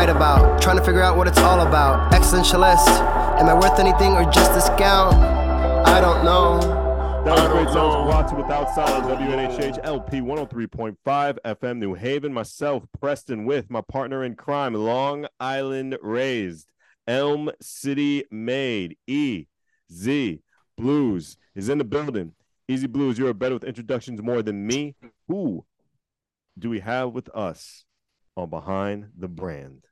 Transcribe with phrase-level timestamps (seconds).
[0.00, 0.62] write about.
[0.62, 2.10] Trying to figure out what it's all about.
[2.12, 2.88] Existentialist.
[3.38, 5.14] Am I worth anything or just discount?
[5.14, 6.58] I don't know.
[7.26, 9.04] That was great sounds brought to you without sound.
[9.04, 10.96] WNHH LP 103.5
[11.44, 12.32] FM New Haven.
[12.32, 16.72] Myself, Preston, with my partner in crime, Long Island raised,
[17.06, 19.48] Elm City made, E
[19.92, 20.40] Z
[20.78, 22.32] Blues is in the building.
[22.70, 24.94] EZ BlueZ, you're better with introductions more than me.
[25.28, 25.66] Who
[26.58, 27.84] do we have with us
[28.34, 29.82] on Behind the Brand?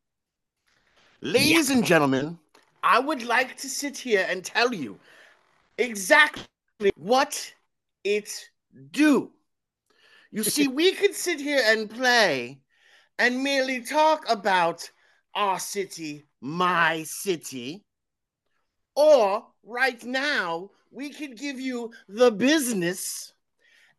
[1.21, 2.39] Ladies and gentlemen,
[2.85, 5.01] I would like to sit here and tell you
[5.77, 6.47] exactly
[6.97, 7.53] what
[8.05, 8.49] it
[8.93, 9.33] do.
[10.31, 12.61] You see, we could sit here and play
[13.19, 14.89] and merely talk about
[15.35, 17.85] our city, my city,
[18.95, 23.33] or right now, we could give you the business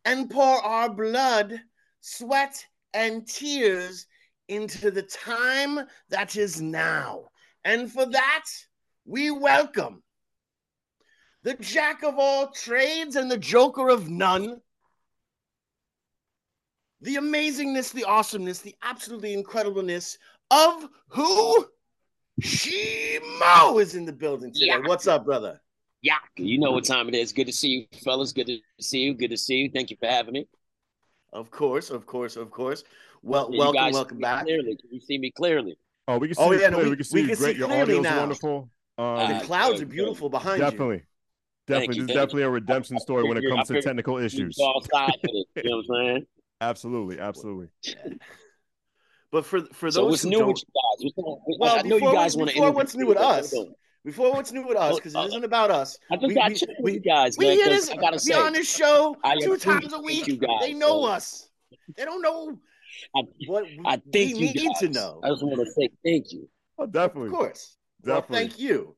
[0.06, 1.60] and pour our blood,
[2.00, 4.06] sweat, and tears
[4.50, 7.24] into the time that is now.
[7.64, 8.44] And for that,
[9.04, 10.02] we welcome
[11.42, 14.60] the jack of all trades and the joker of none.
[17.00, 20.18] The amazingness, the awesomeness, the absolutely incredibleness
[20.50, 21.66] of who?
[22.42, 24.66] Sheemo is in the building today.
[24.66, 24.80] Yeah.
[24.84, 25.60] What's up, brother?
[26.02, 27.32] Yeah, you know what time it is.
[27.32, 28.32] Good to see you, fellas.
[28.32, 29.14] Good to see you.
[29.14, 29.70] Good to see you.
[29.70, 30.48] Thank you for having me.
[31.32, 32.84] Of course, of course, of course.
[33.22, 34.44] Well, Can you welcome, guys welcome see back.
[34.44, 35.76] Clearly, can you see me clearly?
[36.08, 36.84] Oh, we can see Oh, you yeah, no, clearly.
[36.84, 37.52] we- we, can see we you can see.
[37.52, 38.18] Your clearly audio's now.
[38.20, 38.70] wonderful.
[38.98, 40.64] Um, The clouds good, are beautiful behind you.
[40.64, 41.02] definitely.
[41.66, 42.00] Definitely.
[42.00, 44.56] This is definitely a redemption story when it comes I to technical issues.
[44.56, 45.46] go it.
[45.56, 46.26] You know what I'm saying?
[46.60, 47.18] Absolutely.
[47.20, 47.68] Absolutely.
[49.30, 51.12] But for for So those what's who new don't, with you guys?
[51.14, 53.54] What's- Well, I know before you guys want to before what's new with us,
[54.04, 55.96] before what's new with us, because it isn't about us.
[56.10, 57.56] I just we- got we- we- with you guys, We man.
[57.56, 57.90] hear 'cause.
[57.90, 60.26] I gotta We say, on this show I two times a week.
[60.26, 61.48] you guys, they know so- us.
[61.96, 62.58] They don't know
[63.16, 64.78] I, what we, I think we you need guys.
[64.80, 65.20] to know.
[65.24, 66.48] I just want to say thank you.
[66.78, 66.98] Oh, definitely.
[66.98, 67.30] Of definitely.
[67.30, 67.76] course.
[68.04, 68.48] Well, Definitely.
[68.48, 68.96] thank you.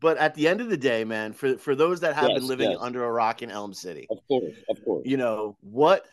[0.00, 2.48] But at the end of the day, man, for for those that have Yes, been
[2.48, 2.78] living yes.
[2.80, 5.02] under a rock in Elm City, Of course, of course.
[5.06, 6.06] you know what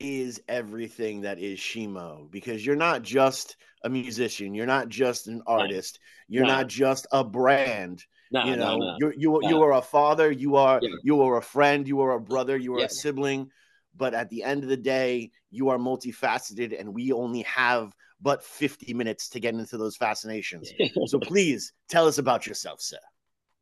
[0.00, 2.30] is everything that is Sheemo?
[2.30, 6.58] Because you're not just a musician, you're not just an artist, you're Nah.
[6.58, 8.04] not just a brand.
[8.30, 8.96] Nah, you nah, know, nah.
[8.98, 9.62] you you you Nah.
[9.64, 10.88] are a father, you are Yeah.
[11.04, 12.86] you are a friend, you are a brother, you are Yeah.
[12.86, 13.50] a sibling.
[13.98, 18.42] But at the end of the day, you are multifaceted, and we only have but
[18.42, 20.72] 50 minutes to get into those fascinations.
[21.06, 22.98] So please tell us about yourself, sir.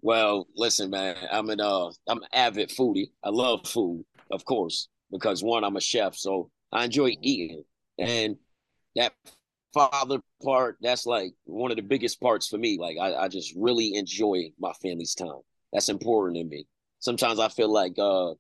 [0.02, 1.16] Well, listen, man.
[1.30, 3.10] I'm an uh, I'm an avid foodie.
[3.24, 7.64] I love food, of course, because one, I'm a chef, so I enjoy eating,
[7.98, 8.36] and
[8.94, 9.12] that
[9.72, 12.78] father part, that's like one of the biggest parts for me.
[12.80, 15.41] Like, I, I just really enjoy my family's time.
[15.72, 16.66] That's important to me.
[17.00, 18.32] Sometimes I feel like uh,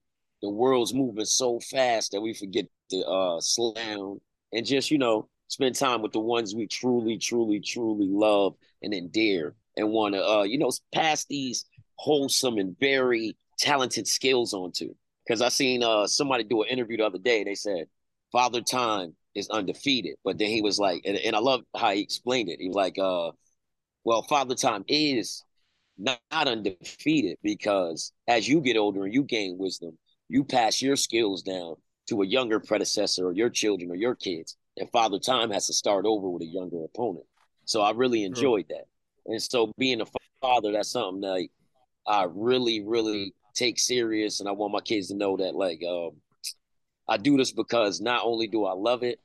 [0.42, 4.20] the world's moving so fast that we forget to uh, slow down
[4.52, 8.94] and just, you know, spend time with the ones we truly, truly, truly love and
[8.94, 11.64] endear and want to, uh, you know, pass these
[11.96, 14.94] wholesome and very talented skills onto.
[15.26, 17.42] Because I seen uh, somebody do an interview the other day.
[17.42, 17.86] They said,
[18.30, 20.16] Father Time is undefeated.
[20.24, 22.60] But then he was like, and, and I love how he explained it.
[22.60, 23.32] He was like, uh,
[24.04, 25.42] well, Father Time is
[25.98, 29.98] not, not undefeated because as you get older and you gain wisdom,
[30.28, 31.76] you pass your skills down
[32.08, 34.56] to a younger predecessor or your children or your kids.
[34.76, 37.24] And Father Time has to start over with a younger opponent.
[37.64, 38.84] So I really enjoyed that.
[39.26, 40.06] And so being a
[40.40, 41.48] father, that's something that
[42.06, 44.40] I really, really take serious.
[44.40, 46.12] And I want my kids to know that, like, um,
[47.08, 49.20] I do this because not only do I love it,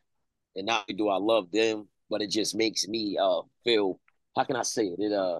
[0.56, 4.00] and not only do I love them, but it just makes me uh feel.
[4.35, 5.00] How can I say it?
[5.00, 5.39] It uh,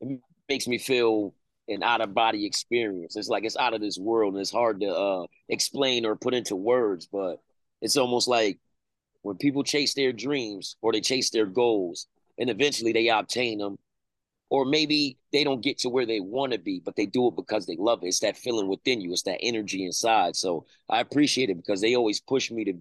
[0.00, 1.34] it makes me feel
[1.68, 3.16] an out of body experience.
[3.16, 6.34] It's like it's out of this world, and it's hard to uh explain or put
[6.34, 7.08] into words.
[7.10, 7.40] But
[7.80, 8.58] it's almost like
[9.22, 12.06] when people chase their dreams or they chase their goals,
[12.38, 13.78] and eventually they obtain them,
[14.50, 17.36] or maybe they don't get to where they want to be, but they do it
[17.36, 18.08] because they love it.
[18.08, 19.12] It's that feeling within you.
[19.12, 20.36] It's that energy inside.
[20.36, 22.74] So I appreciate it because they always push me to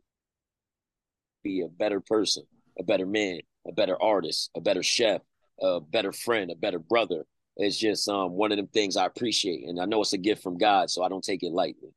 [1.44, 2.44] be a better person,
[2.80, 5.22] a better man, a better artist, a better chef,
[5.62, 7.26] a better friend, a better brother.
[7.58, 10.44] It's just um, one of them things I appreciate, and I know it's a gift
[10.44, 11.90] from God, so I don't take it lightly.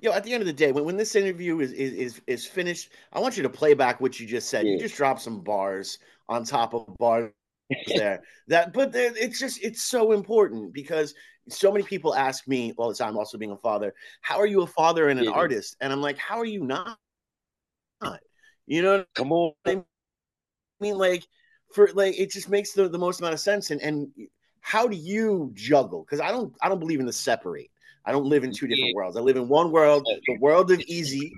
[0.00, 2.20] You know, at the end of the day, when, when this interview is, is is
[2.26, 4.68] is finished, I want you to play back what you just said.
[4.68, 5.98] You just dropped some bars
[6.28, 7.30] on top of bars
[7.94, 8.22] there.
[8.48, 11.14] That, but there- it's just it's so important because
[11.48, 13.16] so many people ask me all the time.
[13.16, 15.32] Also, being a father, how are you a father and an Yeah.
[15.32, 15.76] artist?
[15.80, 16.98] And I'm like, how are you not?
[18.66, 19.82] You know Come on, I
[20.80, 20.96] mean?
[20.96, 21.24] Like,
[21.74, 23.70] for like, it just makes the, the most amount of sense.
[23.70, 24.08] And and
[24.64, 26.04] how do you juggle?
[26.04, 27.70] Because I don't I don't believe in the separate.
[28.06, 28.94] I don't live in two different Yeah.
[28.96, 29.14] worlds.
[29.14, 31.30] I live in one world, the world of easy,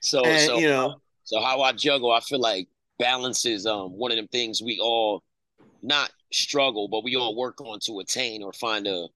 [0.00, 0.94] so and so you know,
[1.24, 2.66] so how I juggle, I feel like
[2.98, 5.22] balance is um one of them things we all
[5.82, 9.06] not struggle, but we all work on to attain or find a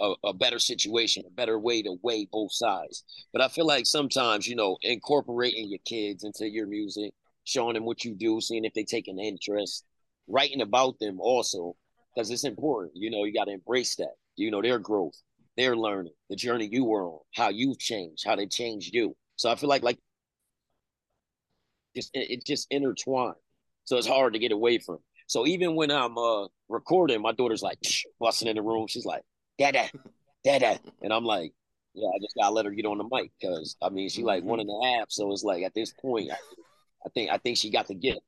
[0.00, 3.04] a, a, better situation, a better way to weigh both sides.
[3.34, 7.12] But I feel like sometimes, you know, incorporating your kids into your music,
[7.44, 9.84] showing them what you do, seeing if they take an interest,
[10.26, 11.76] writing about them also,
[12.14, 12.92] because it's important.
[12.94, 14.14] You know, you got to embrace that.
[14.36, 15.14] You know, their growth,
[15.56, 19.16] their learning, the journey you were on, how you've changed, how they changed you.
[19.36, 19.98] So I feel like like
[21.94, 23.34] just it, just intertwined.
[23.84, 24.98] So it's hard to get away from.
[25.26, 27.78] So even when I'm uh recording, my daughter's like
[28.20, 28.86] busting in the room.
[28.88, 29.22] She's like,
[29.58, 29.90] Dada,
[30.44, 30.78] Dada.
[31.02, 31.52] And I'm like,
[31.94, 34.44] yeah, I just gotta let her get on the mic because I mean she like
[34.44, 35.06] one and a half.
[35.10, 36.36] So it's like at this point, I,
[37.06, 38.20] I think I think she got the gift.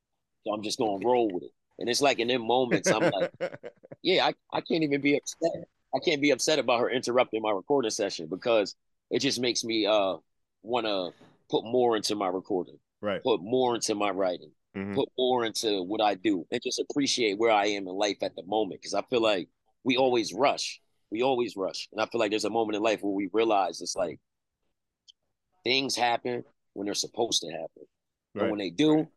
[0.44, 1.52] So I'm just gonna roll with it.
[1.82, 3.32] And it's like in them moments, I'm like,
[4.02, 5.64] yeah, I, I can't even be upset.
[5.92, 8.76] I can't be upset about her interrupting my recording session because
[9.10, 10.14] it just makes me uh
[10.62, 11.10] want to
[11.50, 13.20] put more into my recording, right?
[13.20, 14.94] Put more into my writing, mm-hmm.
[14.94, 18.36] put more into what I do, and just appreciate where I am in life at
[18.36, 18.80] the moment.
[18.80, 19.48] Because I feel like
[19.82, 20.80] we always rush,
[21.10, 23.80] we always rush, and I feel like there's a moment in life where we realize
[23.80, 24.20] it's like
[25.64, 26.44] things happen
[26.74, 27.86] when they're supposed to happen,
[28.36, 28.42] right.
[28.42, 29.08] and when they do,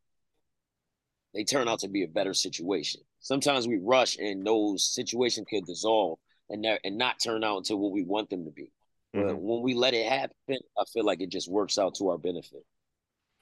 [1.35, 3.01] they turn out to be a better situation.
[3.19, 6.17] Sometimes we rush, and those situations could dissolve
[6.49, 8.71] and and not turn out into what we want them to be.
[9.15, 9.27] Mm-hmm.
[9.27, 12.17] But when we let it happen, I feel like it just works out to our
[12.17, 12.65] benefit.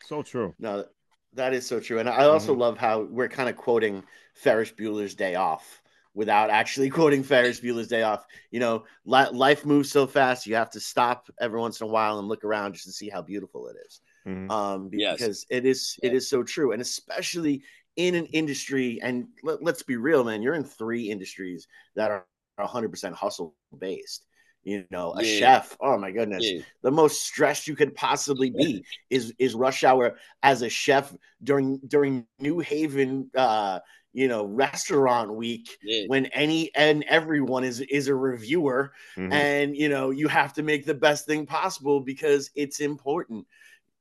[0.06, 0.54] So true.
[0.60, 0.86] No,
[1.34, 2.00] that is so true.
[2.00, 2.62] And I also mm-hmm.
[2.62, 4.04] love how we're kind of quoting
[4.34, 5.82] Ferris Bueller's Day Off
[6.14, 8.26] without actually quoting Ferris Bueller's Day Off.
[8.52, 11.92] You know, li- life moves so fast, you have to stop every once in a
[11.92, 14.02] while and look around just to see how beautiful it is.
[14.28, 14.52] Mm-hmm.
[14.52, 15.46] Um, because yes.
[15.50, 17.64] it is it is so true, and especially
[17.96, 19.00] in an industry.
[19.02, 22.26] And let, us be real, man, you're in three industries that are
[22.60, 24.26] 100% hustle based
[24.64, 25.40] you know a yeah.
[25.40, 26.62] chef oh my goodness yeah.
[26.82, 31.14] the most stressed you could possibly be is is rush hour as a chef
[31.44, 33.80] during during new haven uh
[34.14, 36.06] you know restaurant week yeah.
[36.08, 39.34] when any and everyone is is a reviewer mm-hmm.
[39.34, 43.46] and you know you have to make the best thing possible because it's important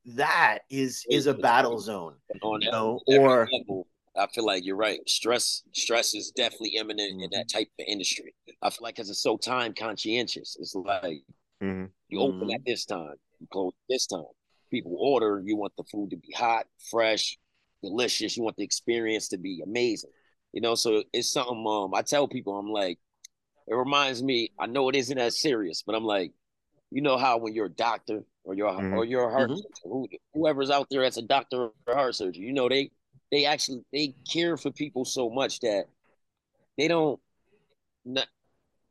[0.04, 5.00] that is is a battle zone you know or level, I feel like you're right.
[5.08, 7.22] Stress, stress is definitely imminent mm-hmm.
[7.22, 7.58] in that mm-hmm.
[7.58, 8.34] type of industry.
[8.60, 10.56] I feel like because it's so time conscientious.
[10.60, 11.22] It's like
[11.62, 11.86] mm-hmm.
[12.08, 12.50] you open mm-hmm.
[12.50, 14.24] at this time, you close this time.
[14.70, 15.42] People order.
[15.44, 17.38] You want the food to be hot, fresh,
[17.82, 18.36] delicious.
[18.36, 20.10] You want the experience to be amazing.
[20.52, 21.64] You know, so it's something.
[21.66, 22.98] Um, I tell people, I'm like,
[23.66, 24.50] it reminds me.
[24.58, 26.32] I know it isn't as serious, but I'm like,
[26.90, 28.94] you know how when you're a doctor or you're mm-hmm.
[28.94, 30.02] or you're heart mm-hmm.
[30.34, 32.90] whoever's out there as a doctor or heart surgeon, you know they
[33.30, 35.86] they actually they care for people so much that
[36.76, 37.20] they don't
[38.04, 38.26] not,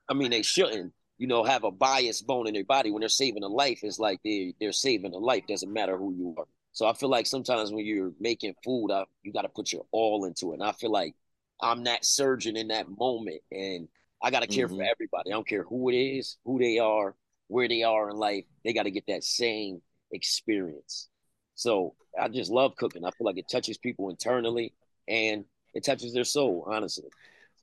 [0.09, 3.09] I mean they shouldn't, you know, have a biased bone in their body when they're
[3.09, 3.79] saving a life.
[3.83, 6.45] It's like they they're saving a life, doesn't matter who you are.
[6.73, 9.85] So I feel like sometimes when you're making food, I, you got to put your
[9.91, 10.55] all into it.
[10.55, 11.15] And I feel like
[11.61, 13.87] I'm that surgeon in that moment, and
[14.23, 14.77] I got to care mm-hmm.
[14.77, 15.31] for everybody.
[15.31, 17.15] I don't care who it is, who they are,
[17.51, 18.45] where they are in life.
[18.63, 19.81] They got to get that same
[20.11, 21.09] experience.
[21.55, 23.05] So I just love cooking.
[23.05, 24.73] I feel like it touches people internally
[25.07, 25.43] and
[25.73, 27.09] it touches their soul, honestly.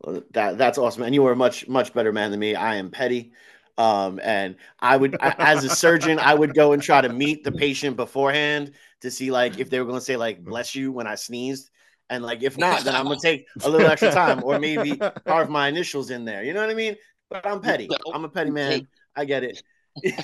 [0.03, 1.03] Well, that that's awesome.
[1.05, 2.55] And you are a much much better man than me.
[2.55, 3.33] I am petty.
[3.79, 7.53] Um, and I would, as a surgeon, I would go and try to meet the
[7.53, 11.07] patient beforehand to see like if they were going to say like "bless you" when
[11.07, 11.71] I sneezed,
[12.11, 15.49] and like if not, then I'm gonna take a little extra time or maybe carve
[15.49, 16.43] my initials in there.
[16.43, 16.97] You know what I mean?
[17.31, 17.89] But I'm petty.
[18.13, 18.89] I'm a petty man.
[19.15, 19.63] I get it.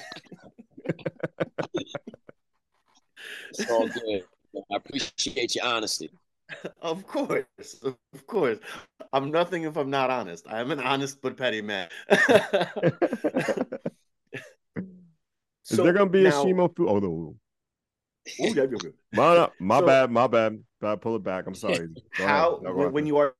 [3.59, 4.25] It's all good.
[4.71, 6.11] I appreciate your honesty.
[6.81, 8.59] Of course, of course.
[9.13, 10.47] I'm nothing if I'm not honest.
[10.49, 11.89] I am an honest but petty man.
[15.71, 16.89] Is there gonna be now, a Sheemo food?
[16.89, 17.09] Oh no.
[17.09, 17.37] Ooh,
[18.39, 18.67] yeah,
[19.13, 20.63] my, my so, bad, my bad.
[20.83, 21.47] I pull it back.
[21.47, 21.89] I'm sorry.
[22.13, 23.35] how no, when you are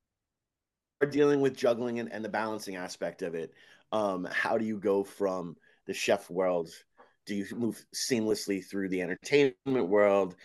[1.09, 3.53] dealing with juggling and, and the balancing aspect of it,
[3.91, 5.55] um, how do you go from
[5.85, 6.69] the chef world?
[7.25, 10.35] Do you move seamlessly through the entertainment world?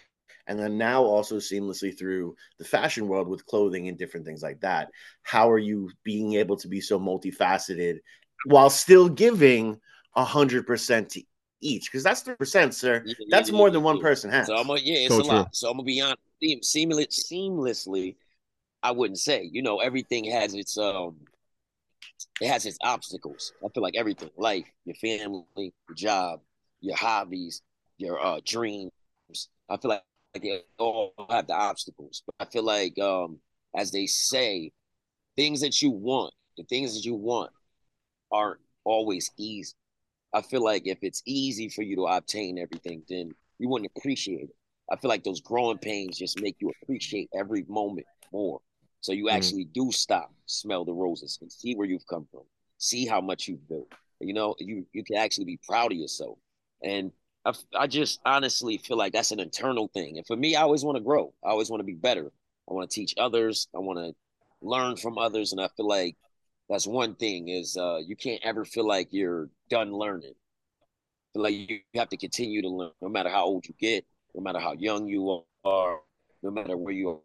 [0.47, 4.61] And then now also seamlessly through the fashion world with clothing and different things like
[4.61, 4.91] that.
[5.23, 7.99] How are you being able to be so multifaceted
[8.47, 9.81] while still giving
[10.17, 11.23] a hundred percent to
[11.61, 11.91] each?
[11.91, 13.05] Because that's the percent sir.
[13.05, 14.47] Yeah, that's yeah, more yeah, than one person has.
[14.47, 15.37] So i'm gonna yeah it's so a true.
[15.37, 18.17] lot so i'm gonna be honest seamlessly seamlessly
[18.83, 19.49] i wouldn't say.
[19.53, 21.17] You know everything has its um
[22.41, 26.41] it has its obstacles i feel like everything life your family your job
[26.81, 27.62] your hobbies,
[27.99, 28.91] your uh, dreams.
[29.69, 30.03] I feel like,
[30.35, 33.39] like they all have the obstacles, but I feel like, um,
[33.75, 34.73] as they say,
[35.37, 37.50] things that you want, the things that you want,
[38.33, 39.75] aren't always easy.
[40.33, 44.45] I feel like if it's easy for you to obtain everything, then you wouldn't appreciate
[44.45, 44.57] it.
[44.91, 48.61] I feel like those growing pains just make you appreciate every moment more.
[49.00, 49.87] So you actually mm-hmm.
[49.87, 52.42] do stop, smell the roses, and see where you've come from,
[52.78, 53.92] see how much you've built.
[54.21, 56.38] You know, you you can actually be proud of yourself.
[56.83, 57.11] And
[57.45, 60.19] I, I just honestly feel like that's an internal thing.
[60.19, 61.33] And for me, I always want to grow.
[61.45, 62.30] I always want to be better.
[62.69, 63.69] I want to teach others.
[63.75, 64.14] I want to
[64.61, 65.52] learn from others.
[65.52, 66.16] And I feel like
[66.69, 70.35] that's one thing is uh, you can't ever feel like you're done learning.
[71.33, 74.04] Feel like you have to continue to learn, no matter how old you get,
[74.35, 75.99] no matter how young you are,
[76.42, 77.21] no matter where you are.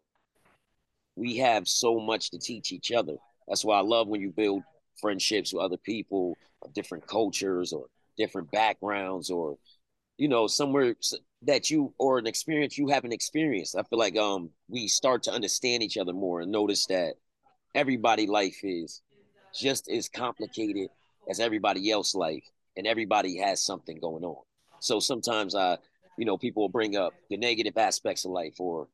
[1.16, 3.16] We have so much to teach each other.
[3.48, 4.62] That's why I love when you build
[5.00, 9.58] friendships with other people of different cultures or different backgrounds or
[10.16, 10.94] you know somewhere
[11.42, 15.30] that you or an experience you haven't experienced i feel like um we start to
[15.30, 17.14] understand each other more and notice that
[17.74, 19.02] everybody life is
[19.54, 20.88] just as complicated
[21.28, 22.44] as everybody else life
[22.76, 24.42] and everybody has something going on
[24.80, 25.76] so sometimes i
[26.16, 28.88] you know people will bring up the negative aspects of life or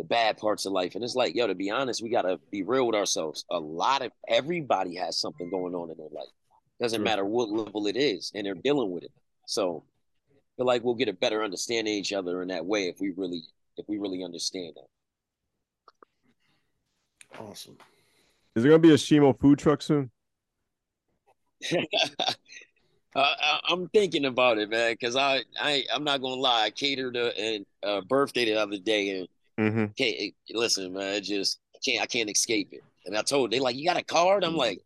[0.00, 2.38] the bad parts of life and it's like yo to be honest we got to
[2.50, 6.28] be real with ourselves a lot of everybody has something going on in their life
[6.80, 9.12] doesn't matter what level it is and they're dealing with it
[9.46, 9.84] so
[10.60, 13.12] feel like we'll get a better understanding of each other in that way if we
[13.16, 13.42] really
[13.78, 14.88] if we really understand that.
[17.40, 17.78] Awesome.
[18.54, 20.10] Is there gonna be a Sheemo food truck soon?
[23.14, 26.64] uh, I'm thinking about it, man, because I, I I'm not gonna lie.
[26.64, 29.28] I catered a, a birthday the other day, and
[29.58, 29.86] mm-hmm.
[29.96, 31.14] can't listen, man.
[31.14, 32.82] I just can't I can't escape it.
[33.06, 34.44] And I told they like, you got a card?
[34.44, 34.80] I'm like,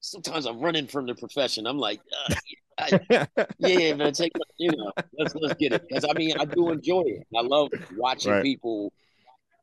[0.00, 1.66] sometimes I'm running from the profession.
[1.66, 2.34] I'm like, uh,
[2.78, 2.98] I,
[3.58, 7.02] yeah, man, take you know, let's let's get it because I mean I do enjoy
[7.06, 7.26] it.
[7.36, 8.42] I love watching right.
[8.42, 8.92] people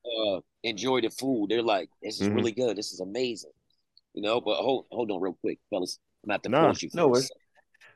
[0.06, 1.50] uh, enjoy the food.
[1.50, 2.36] They're like, "This is mm-hmm.
[2.36, 2.78] really good.
[2.78, 3.52] This is amazing,"
[4.14, 4.42] you know.
[4.42, 6.00] But hold hold on, real quick, fellas.
[6.24, 6.90] I'm gonna have to nah, pause you.
[6.94, 7.14] No,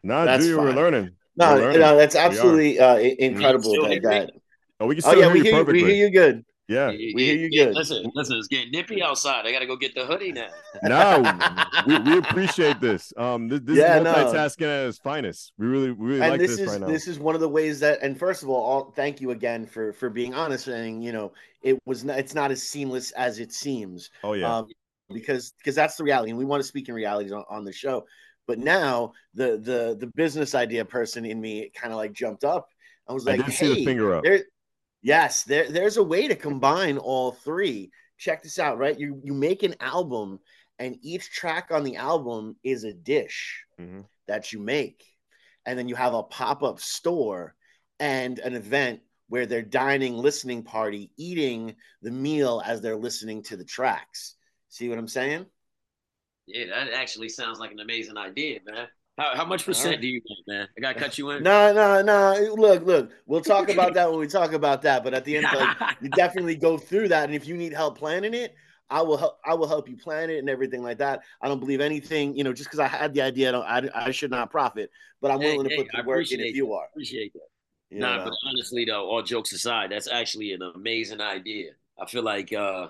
[0.04, 1.12] no, nah, dude, we're learning.
[1.36, 1.80] No, we're learning.
[1.80, 3.72] no, that's absolutely uh, incredible.
[3.88, 4.32] That, that,
[4.80, 5.84] oh, we can still oh, yeah, hear we you hear, perfectly.
[5.84, 6.46] We hear you good.
[6.68, 7.76] Yeah, we hear you good.
[7.76, 9.46] Listen, listen, it's getting nippy outside.
[9.46, 10.48] I got to go get the hoodie now.
[10.84, 11.22] no,
[11.86, 13.14] we, we appreciate this.
[13.18, 14.84] Um, this, this yeah, is multitasking no.
[14.84, 15.54] at its finest.
[15.60, 16.88] We really, we really and like this, this is, right now.
[16.88, 19.68] This is one of the ways that, and first of all, all, thank you again
[19.68, 23.40] for for being honest and you know it was not, it's not as seamless as
[23.40, 24.10] it seems.
[24.24, 24.68] Oh yeah, um,
[25.14, 27.74] because because that's the reality, and we want to speak in realities on, on the
[27.74, 28.06] show.
[28.48, 32.70] But now the the the business idea person in me kind of like jumped up.
[33.08, 34.24] I was like, I did hey, see the finger up.
[34.24, 34.42] There,
[35.06, 37.92] Yes, there, there's a way to combine all three.
[38.18, 39.00] Check this out, right?
[39.00, 40.40] You you make an album,
[40.80, 44.02] and each track on the album is a dish mm-hmm.
[44.28, 45.06] that you make,
[45.64, 47.54] and then you have a pop up store
[48.00, 53.58] and an event where they're dining, listening party, eating the meal as they're listening to
[53.58, 54.38] the tracks.
[54.70, 55.46] See what I'm saying?
[56.48, 58.88] Yeah, that actually sounds like an amazing idea, man.
[59.18, 60.02] How, how much percent right.
[60.02, 60.68] do you think, man?
[60.78, 61.44] I gotta cut you in.
[61.44, 62.54] No, no, no.
[62.56, 63.12] Look, look.
[63.26, 65.04] We'll talk about that when we talk about that.
[65.04, 67.98] But at the end, like, you definitely go through that, and if you need help
[67.98, 68.56] planning it,
[68.90, 69.40] I will help.
[69.46, 71.22] I will help you plan it and everything like that.
[71.42, 72.36] I don't believe anything.
[72.36, 74.92] You know, just because I had the idea, I, I, I should not profit,
[75.22, 76.86] but I'm willing hey, to put hey, the work in if you are.
[76.92, 77.48] Appreciate that.
[77.92, 78.24] You nah, know?
[78.26, 81.72] but honestly, though, all jokes aside, that's actually an amazing idea.
[81.98, 82.90] I feel like uh,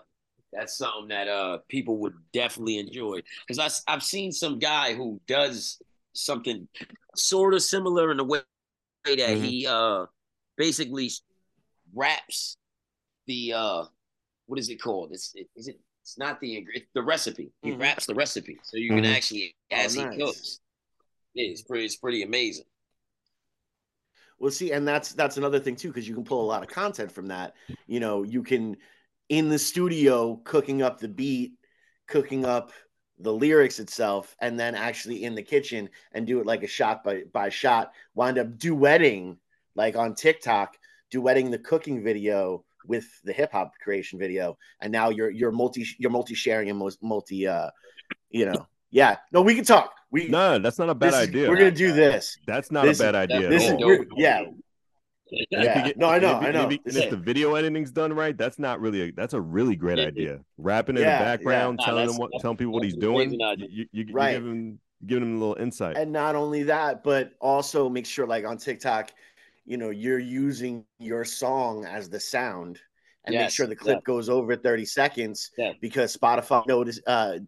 [0.52, 5.80] that's something that uh, people would definitely enjoy because I've seen some guy who does
[6.16, 6.68] something
[7.16, 8.40] sort of similar in the way
[9.06, 9.44] that mm-hmm.
[9.44, 10.06] he uh
[10.58, 11.12] basically
[11.94, 12.58] wraps
[13.28, 13.84] the uh
[14.48, 15.12] what is it called?
[15.12, 17.52] It's it, is it it's not the it's the recipe.
[17.62, 17.82] He mm-hmm.
[17.82, 19.04] wraps the recipe so you mm-hmm.
[19.04, 20.16] can actually oh, as oh, nice.
[20.16, 20.60] he cooks.
[21.34, 22.66] Yeah, it's pretty it's pretty amazing.
[24.40, 26.70] Well, see, and that's that's another thing too, because you can pull a lot of
[26.70, 27.54] content from that.
[27.88, 28.78] You know, you can
[29.30, 31.54] in the studio cooking up the beat,
[32.08, 32.72] cooking up
[33.20, 37.04] the lyrics itself and then actually in the kitchen and do it like a shot
[37.04, 39.38] by, by shot wind up duetting
[39.76, 40.76] like on tiktok
[41.14, 44.58] duetting the cooking video with the hip-hop creation video.
[44.82, 47.70] And now you're you're multi you're multi-sharing and multi uh
[48.30, 49.18] you know yeah.
[49.32, 49.94] No we can talk.
[50.12, 51.50] We no that's not a bad idea.
[51.50, 52.38] we're gonna do this.
[52.48, 53.76] That's not this, a bad idea this is,
[54.16, 54.46] yeah
[55.52, 55.92] yeah.
[55.96, 56.70] No, I know, I know.
[56.70, 60.00] If, if, the video editing's done right, that's not really a that's a really great
[60.00, 60.40] idea.
[60.58, 61.86] Rapping in yeah, the background, yeah.
[61.86, 63.32] telling them what, telling people what he's doing.
[63.32, 64.34] You, you, right.
[64.34, 65.98] you give him giving him a little insight.
[65.98, 69.12] And not only that, but also make sure, like on TikTok,
[69.66, 72.80] you know, you're using your song as the sound,
[73.26, 73.44] and yes.
[73.44, 75.52] make sure the clip goes over 30 seconds
[75.82, 77.40] because Spotify notice uh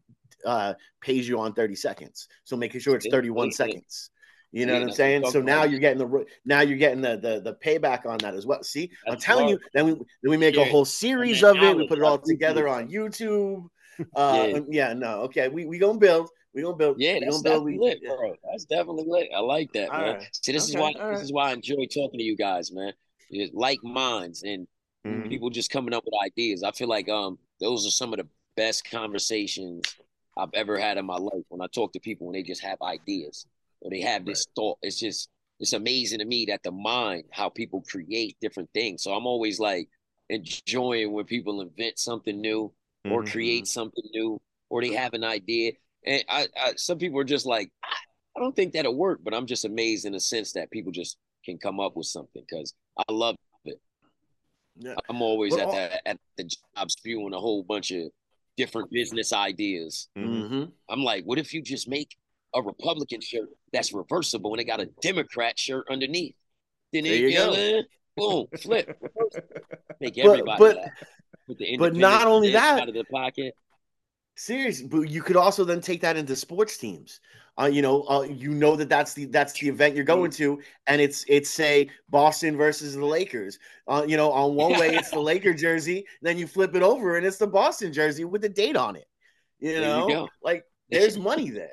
[0.45, 2.27] uh pays you on 30 seconds.
[2.43, 4.09] So making sure it's 31 seconds.
[4.51, 5.25] You know yeah, what I'm saying?
[5.29, 8.45] So now you're getting the now you're getting the the, the payback on that as
[8.45, 8.63] well.
[8.63, 9.59] See, that's I'm telling you.
[9.73, 10.61] Then we then we make yeah.
[10.61, 11.75] a whole series of it.
[11.75, 13.67] We put it all together on YouTube.
[14.15, 14.59] Uh, yeah.
[14.69, 15.47] yeah, no, okay.
[15.47, 16.29] We we gonna build.
[16.53, 16.97] We gonna build.
[16.99, 18.35] Yeah, that's definitely lit, bro.
[18.47, 19.29] That's definitely lit.
[19.35, 20.17] I like that, man.
[20.17, 20.29] Right.
[20.33, 20.77] See, this okay.
[20.77, 22.93] is why this is why I enjoy talking to you guys, man.
[23.53, 24.67] like minds and
[25.03, 25.29] Mhm.
[25.29, 26.61] people just coming up with ideas.
[26.61, 29.95] I feel like um those are some of the best conversations
[30.37, 32.79] I've ever had in my life when I talk to people and they just have
[32.81, 33.47] ideas
[33.81, 34.77] or they have this thought.
[34.81, 35.29] It's just
[35.59, 39.01] it's amazing to me that the mind, how people create different things.
[39.03, 39.89] So I'm always like
[40.29, 42.71] enjoying when people invent something new
[43.05, 43.31] or Mhm.
[43.31, 45.71] create something new or they have an idea.
[46.05, 47.95] And I, I some people are just like, I
[48.35, 51.17] I don't think that'll work, but I'm just amazed in the sense that people just
[51.43, 53.81] can come up with something because I love it.
[54.75, 54.93] Yeah.
[55.09, 58.11] I'm always But at all- the at the job spewing a whole bunch of
[58.57, 60.07] different business ideas.
[60.15, 60.49] Mhm.
[60.49, 60.71] Mhm.
[60.87, 62.15] I'm like, what if you just make
[62.57, 66.35] a Republican shirt that's reversible and it got a Democrat shirt underneath?
[66.93, 67.81] Then There you go.
[68.15, 68.97] boom, flip,
[70.01, 70.77] make But- everybody but-
[71.59, 73.53] the but not only that- out of the pocket.
[74.39, 77.21] Serious, but you could also then take that into sports teams.
[77.59, 80.61] Uh, you know, uh, you know that that's the that's the event you're going to,
[80.85, 83.57] and it's it's say Boston versus the Lakers.
[83.87, 87.17] Uh, you know, on one way it's the Laker jersey, then you flip it over
[87.17, 89.07] and it's the Boston jersey with the date on it.
[89.57, 91.71] You There you know, like there's money there.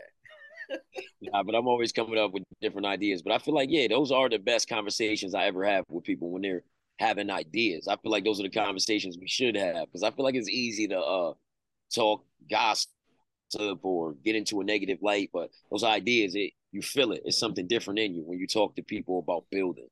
[1.21, 3.23] Nah, but I'm always coming up with different ideas.
[3.23, 6.31] But I feel like, yeah, those are the best conversations I ever have with people
[6.31, 6.63] when they're
[6.99, 7.89] having ideas.
[7.89, 10.49] I feel like those are the conversations we should have because I feel like it's
[10.49, 11.33] easy to uh
[11.95, 12.91] talk gossip
[13.83, 17.23] or get into a negative light, but those ideas, it you feel it.
[17.25, 19.89] It's something different in you when you talk to people about building.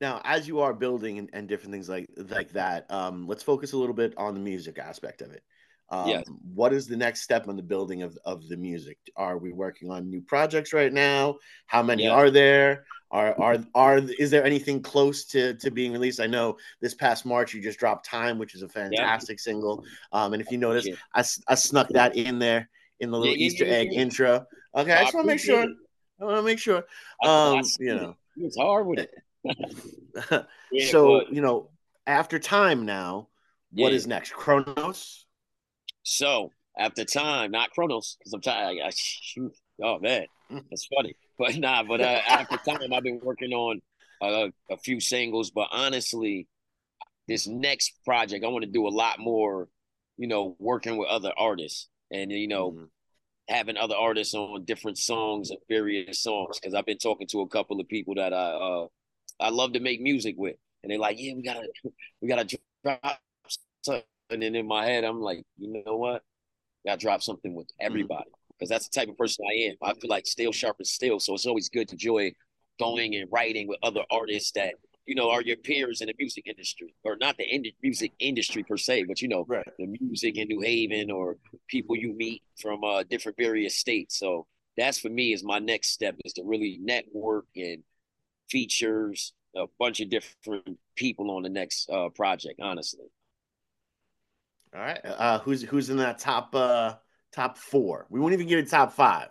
[0.00, 3.72] Now, as you are building and, and different things like like that, um, let's focus
[3.72, 5.42] a little bit on the music aspect of it.
[5.90, 6.24] Um, Yes.
[6.54, 8.98] What is the next step on the building of, of the music?
[9.16, 11.36] Are we working on new projects right now?
[11.66, 12.12] How many Yeah.
[12.12, 12.84] are there?
[13.10, 16.20] Are are are is there anything close to to being released?
[16.20, 19.82] I know this past March you just dropped "Time," which is a fantastic single.
[20.12, 20.96] Um, and if you notice, Yeah.
[21.14, 22.68] I, I snuck that in there
[23.00, 24.00] in the little Yeah, yeah, Easter yeah, egg yeah.
[24.00, 24.46] intro.
[24.74, 25.62] Okay, I just want to make sure.
[25.62, 25.70] it.
[26.20, 26.84] I want to make sure.
[27.24, 28.16] Um, you know.
[28.36, 29.14] It's hard with it.
[30.70, 31.70] Yeah, so you know,
[32.06, 33.28] after time now,
[33.72, 33.96] what Yeah.
[33.96, 34.34] is next?
[34.34, 35.24] Chronos.
[36.08, 38.78] So after time, not Chronos, because I'm tired.
[38.84, 39.52] I, shoot.
[39.82, 40.26] Oh man,
[40.70, 41.14] that's funny.
[41.38, 43.80] But nah, but uh, after time, I've been working on
[44.20, 45.50] uh, a few singles.
[45.50, 46.48] But honestly,
[47.28, 49.68] this next project, I want to do a lot more.
[50.16, 52.88] You know, working with other artists, and you know, Mhm.
[53.48, 56.58] having other artists on different songs and various songs.
[56.58, 58.86] Because I've been talking to a couple of people that I uh
[59.40, 61.68] I love to make music with, and they're like, "Yeah, we gotta
[62.20, 63.20] we gotta drop
[63.82, 66.22] something." And then in my head, I'm like, you know what?
[66.86, 69.76] Gotta drop something with everybody because that's the type of person I am.
[69.82, 72.32] I feel like steel sharp as steel, so it's always good to enjoy
[72.78, 74.74] going and writing with other artists that
[75.06, 78.62] you know are your peers in the music industry, or not the ind- music industry
[78.62, 79.66] per se, but you know Right.
[79.78, 81.36] the music in New Haven or
[81.68, 84.18] people you meet from uh, different various states.
[84.18, 87.82] So that's for me is my next step is to really network and
[88.48, 92.60] features a bunch of different people on the next uh, project.
[92.62, 93.06] Honestly,
[94.74, 95.00] All right.
[95.04, 96.94] Uh, who's who's in that top uh
[97.32, 98.06] top four?
[98.10, 99.28] We won't even give it top five.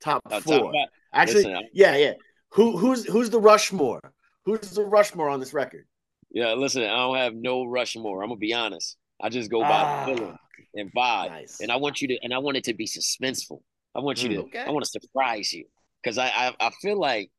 [0.00, 0.58] Top Uh, four.
[0.58, 2.12] talk about- Actually, listen, yeah, yeah.
[2.50, 4.00] Who who's who's the Rushmore?
[4.44, 5.86] Who's the Rushmore on this record?
[6.30, 8.22] yeah, listen, I don't have no Rushmore.
[8.22, 8.96] I'm gonna be honest.
[9.20, 10.36] I just go by Ah, the feeling
[10.74, 11.60] and vibe, nice.
[11.60, 13.62] and I want you to, and I want it to be suspenseful.
[13.94, 14.32] I want you Mm.
[14.34, 14.58] to, Okay.
[14.60, 15.64] I want to surprise you
[16.02, 17.30] because I, I, I feel like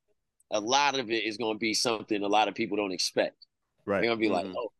[0.51, 3.45] a lot of it is gonna be something a lot of people don't expect.
[3.85, 4.01] Right.
[4.01, 4.31] They're gonna be Mhm.
[4.31, 4.71] like, oh,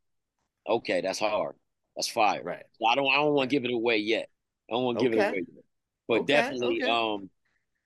[0.78, 1.56] okay, that's hard,
[2.00, 2.42] that's fire.
[2.44, 2.64] right.
[2.80, 4.30] So I don't I don't want to give it away yet.
[4.70, 5.64] I don't want to give it away yet.
[6.08, 6.92] But Okay, definitely okay.
[6.92, 7.30] um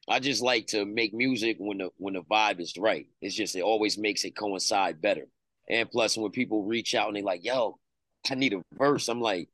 [0.08, 3.08] I just like to make music when the when the vibe is right.
[3.22, 5.28] It's just it always makes it coincide better.
[5.70, 7.80] And plus when people reach out and they like, yo,
[8.30, 9.50] I need a verse, I'm like,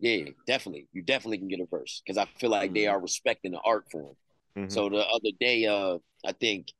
[0.00, 0.88] yeah, definitely.
[0.92, 2.92] You definitely can get a verse because I feel like they Mhm.
[2.92, 4.16] are respecting the art form.
[4.56, 4.70] Mhm.
[4.70, 6.72] So the other day, uh, I think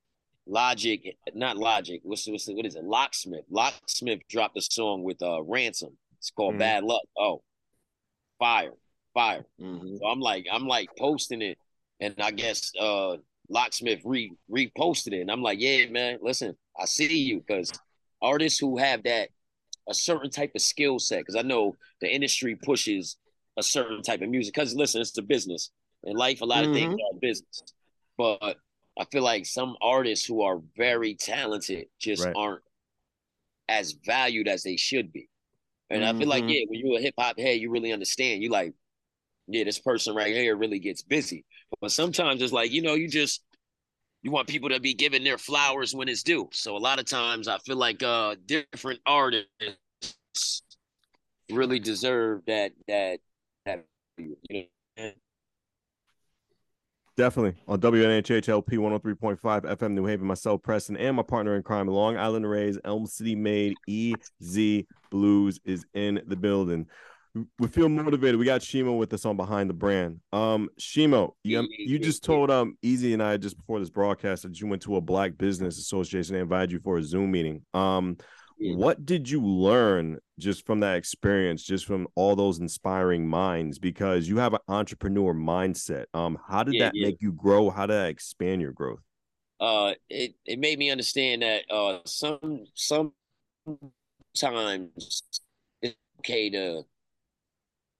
[0.47, 2.85] Logic, not Logic, what's, what's what is it?
[2.85, 3.45] Locksmith.
[3.51, 5.97] Locksmith dropped a song with uh Ransom.
[6.25, 6.61] It's called Mhm.
[6.61, 7.03] Bad Luck.
[7.19, 7.43] Oh,
[8.39, 8.73] fire,
[9.13, 9.45] fire.
[9.61, 9.99] Mhm.
[9.99, 11.59] So I'm like, I'm like posting it,
[12.01, 13.19] and I guess uh
[13.51, 17.71] Locksmith re reposted it, and I'm like, yeah, man, listen, I see you because
[18.23, 19.29] artists who have that
[19.87, 23.19] a certain type of skill set, because I know the industry pushes
[23.59, 24.55] a certain type of music.
[24.55, 25.73] Because listen, it's a business.
[26.05, 27.63] In life, a lot of things are business,
[28.17, 28.57] but
[28.99, 32.35] I feel like some artists who are very talented just Right.
[32.35, 32.63] aren't
[33.69, 35.29] as valued as they should be.
[35.91, 36.49] And I feel like, Mhm.
[36.49, 38.43] yeah, when you're a hip hop head, you really understand.
[38.43, 38.75] You like,
[39.49, 41.45] yeah, this person right here really gets busy.
[41.81, 43.43] But sometimes it's like, you know, you just
[44.23, 46.49] you want people to be given their flowers when it's due.
[46.53, 49.49] So a lot of times I feel like uh different artists
[51.51, 53.21] really deserve that that
[53.67, 53.85] that
[54.19, 54.63] you know
[57.17, 61.87] Definitely on WNHH LP 103.5 FM New Haven, myself, Preston, and my partner in crime,
[61.87, 66.87] Long Island Rays, Elm City made EZ BlueZ is in the building.
[67.59, 68.39] We feel motivated.
[68.39, 70.21] We got Sheemo with us on behind the brand.
[70.33, 74.61] Um, Sheemo, you, you just told um Easy and I just before this broadcast that
[74.61, 76.35] you went to a Black Business Association.
[76.35, 77.63] They invited you for a Zoom meeting.
[77.75, 78.17] Um,
[78.59, 83.79] what did you learn just from that experience, just from all those inspiring minds?
[83.79, 86.07] Because you have an entrepreneur mindset.
[86.15, 87.07] Um, how did yeah, that yeah.
[87.07, 87.71] make you grow?
[87.71, 89.01] How did that expand your growth?
[89.61, 93.13] Uh, it it made me understand that uh, some sometimes
[95.83, 96.83] it's okay to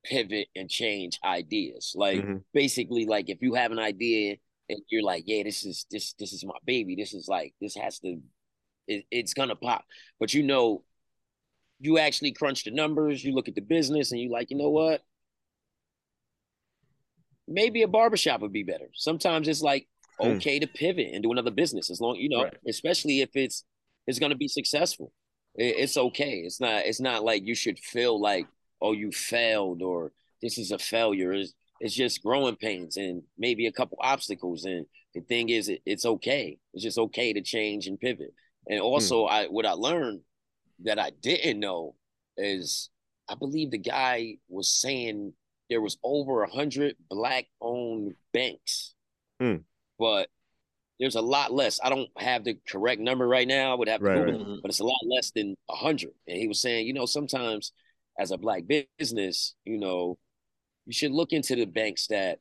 [0.05, 1.95] pivot and change ideas.
[1.97, 2.37] Like mm-hmm.
[2.53, 4.37] basically, like if you have an idea
[4.69, 6.97] and you're like, yeah, this is this this is my baby.
[6.97, 8.21] This is like this has to
[8.87, 9.85] it, it's gonna pop.
[10.21, 10.83] But you know,
[11.81, 14.71] you actually crunch the numbers, you look at the business, and you like, you know
[14.71, 15.03] what?
[17.47, 18.89] Maybe a barbershop would be better.
[18.95, 19.87] Sometimes it's like
[20.19, 20.29] hmm.
[20.29, 22.57] okay to pivot and do another business as long you know, right.
[22.69, 23.65] especially if it's
[24.07, 25.13] it's gonna be successful.
[25.55, 26.39] It, it's okay.
[26.39, 28.47] It's not it's not like you should feel like
[28.81, 30.13] oh you failed or
[30.45, 31.33] this is a failure.
[31.33, 34.65] It's, it's just growing pains and maybe a couple obstacles.
[34.65, 36.59] And the thing is, it, it's okay.
[36.73, 38.33] It's just okay to change and pivot.
[38.69, 38.85] And hmm.
[38.85, 40.21] also, I what I learned
[40.85, 41.95] that I didn't know
[42.37, 42.91] is
[43.29, 45.33] I believe the guy was saying
[45.71, 48.95] there was over a hundred black owned banks,
[49.41, 49.57] hmm.
[49.99, 50.29] but
[51.01, 51.81] there's a lot less.
[51.83, 53.73] I don't have the correct number right now.
[53.73, 54.59] I would have to right, Google, right.
[54.63, 56.13] but it's a lot less than a hundred.
[56.29, 57.73] And he was saying, you know, sometimes
[58.19, 58.63] as a black
[58.99, 60.19] business, you know,
[60.87, 62.39] you should look into the banks that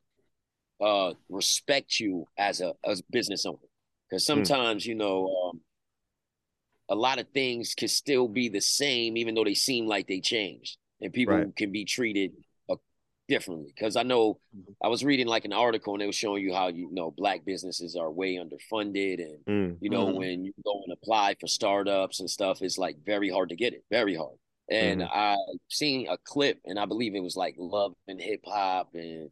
[0.80, 3.58] uh respect you as a as business owner.
[4.08, 4.34] Because hmm.
[4.34, 5.60] sometimes, you know, um,
[6.88, 10.20] a lot of things can still be the same, even though they seem like they
[10.20, 11.56] changed, and people right.
[11.56, 12.32] can be treated
[12.68, 12.76] uh,
[13.28, 13.72] differently.
[13.74, 14.72] Because I know mm-hmm.
[14.82, 17.44] I was reading like an article and they were showing you how you know black
[17.44, 19.76] businesses are way underfunded, and mm.
[19.80, 20.18] you know mm-hmm.
[20.18, 23.72] when you go and apply for startups and stuff, it's like very hard to get
[23.72, 24.36] it, very hard.
[24.70, 25.12] And mm-hmm.
[25.12, 25.36] I
[25.68, 29.30] seen a clip, and I believe it was like Love and Hip Hop, and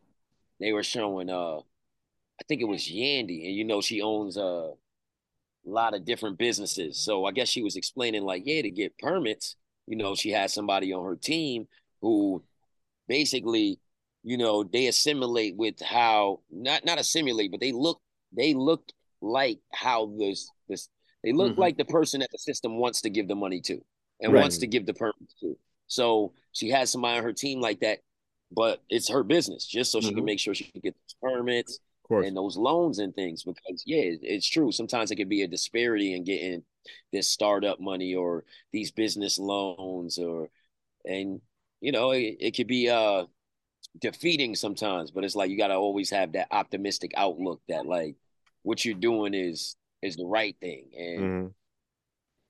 [0.59, 4.71] they were showing uh, I think it was Yandy, and you know she owns uh
[5.67, 6.99] a lot of different businesses.
[6.99, 10.51] So I guess she was explaining like, yeah, to get permits, you know, she had
[10.51, 11.69] somebody on her team
[12.01, 12.43] who
[13.09, 13.79] basically,
[14.23, 18.01] you know, they assimilate with how not not assimilate, but they look
[18.33, 18.85] they look
[19.21, 20.89] like how this this
[21.23, 21.61] they look mm-hmm.
[21.61, 23.81] like the person that the system wants to give the money to
[24.21, 24.41] and right.
[24.41, 25.57] wants to give the permits to.
[25.87, 27.99] So she has somebody on her team like that,
[28.51, 30.09] but it's her business just so mm-hmm.
[30.09, 30.27] she can mm-hmm.
[30.27, 34.73] make sure she can get permits and those loans and things because yeah it's true
[34.73, 36.63] sometimes it could be a disparity in getting
[37.13, 40.51] this startup money or these business loans or
[41.05, 41.41] and
[41.81, 43.25] you know it, it could be uh
[44.01, 48.17] defeating sometimes but it's like you got to always have that optimistic outlook that like
[48.63, 51.47] what you're doing is is the right thing and mm-hmm.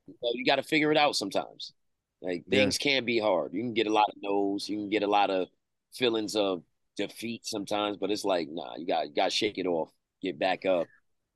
[0.06, 1.72] you, know, you got to figure it out sometimes
[2.20, 2.92] like things yeah.
[2.92, 5.30] can be hard you can get a lot of no's you can get a lot
[5.30, 5.48] of
[5.92, 6.62] feelings of
[6.96, 9.90] defeat sometimes, but it's like, nah, you got you got to shake it off,
[10.22, 10.86] get back up,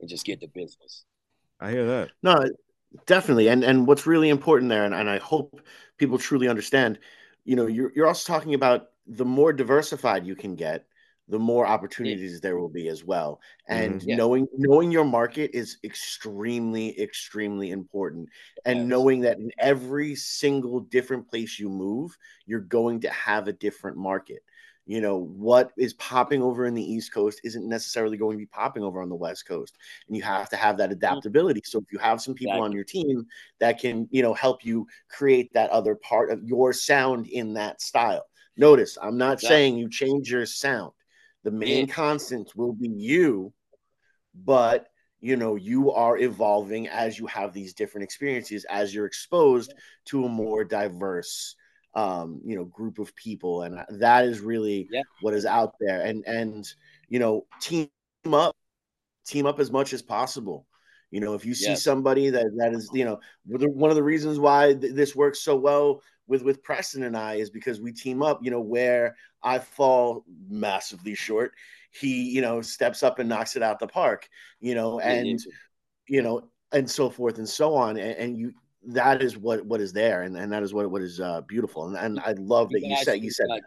[0.00, 1.04] and just get the business.
[1.60, 2.10] I hear that.
[2.22, 2.44] No,
[3.06, 3.48] definitely.
[3.48, 5.60] And and what's really important there, and, and I hope
[5.98, 6.98] people truly understand,
[7.44, 10.86] you know, you're you're also talking about the more diversified you can get,
[11.28, 12.38] the more opportunities yeah.
[12.42, 13.40] there will be as well.
[13.68, 14.10] And mm-hmm.
[14.10, 14.16] yeah.
[14.16, 18.28] knowing knowing your market is extremely, extremely important.
[18.64, 18.88] And yes.
[18.88, 22.16] knowing that in every single different place you move,
[22.46, 24.42] you're going to have a different market
[24.86, 28.46] you know what is popping over in the east coast isn't necessarily going to be
[28.46, 30.92] popping over on the west coast and you have to have that mm-hmm.
[30.92, 32.64] adaptability so if you have some people exactly.
[32.64, 33.26] on your team
[33.58, 37.80] that can you know help you create that other part of your sound in that
[37.80, 38.24] style
[38.56, 39.48] notice i'm not exactly.
[39.48, 40.92] saying you change your sound
[41.42, 41.94] the main yeah.
[41.94, 43.52] constant will be you
[44.34, 44.86] but
[45.20, 50.24] you know you are evolving as you have these different experiences as you're exposed to
[50.24, 51.56] a more diverse
[51.96, 55.00] um, you know, group of people, and that is really yeah.
[55.22, 56.02] what is out there.
[56.02, 56.68] And and
[57.08, 57.88] you know, team
[58.32, 58.54] up,
[59.26, 60.66] team up as much as possible.
[61.10, 64.38] You know, if you see somebody that that is, you know, one of the reasons
[64.38, 68.22] why th- this works so well with with Preston and I is because we team
[68.22, 68.40] up.
[68.42, 71.52] You know, where I fall massively short,
[71.92, 74.28] he you know steps up and knocks it out the park.
[74.60, 75.40] You know, and
[76.08, 77.96] you know, and so forth and so on.
[77.96, 78.52] And, and you
[78.86, 81.86] that is what what is there, and, and that is what what is uh, beautiful.
[81.86, 83.48] And, and I love that you, said you said.
[83.48, 83.64] Like,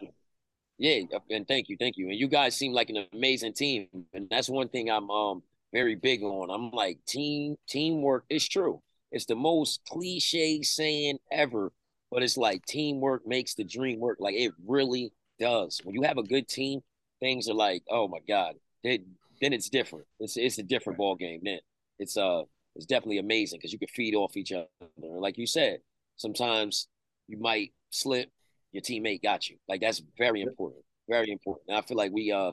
[0.78, 2.10] yeah, and thank you, thank you.
[2.10, 5.96] And you guys seem like an amazing team, and that's one thing I'm um very
[5.96, 6.50] big on.
[6.50, 8.26] I'm like team teamwork.
[8.30, 8.82] is true.
[9.12, 11.72] It's the most cliche saying ever,
[12.12, 14.18] but it's like teamwork makes the dream work.
[14.20, 15.82] Like it really does.
[15.84, 16.82] When you have a good team,
[17.20, 19.00] things are like, oh my god, they
[19.42, 20.06] then it's different.
[20.20, 21.42] It's it's a different ball game.
[21.44, 21.60] Then
[21.98, 22.44] it's uh
[22.80, 24.68] it's definitely amazing because you can feed off each other.
[24.98, 25.80] Like you said,
[26.16, 26.88] sometimes
[27.28, 28.30] you might slip,
[28.72, 29.58] your teammate got you.
[29.68, 30.84] Like that's very important.
[31.10, 31.66] Very important.
[31.68, 32.52] And I feel like we uh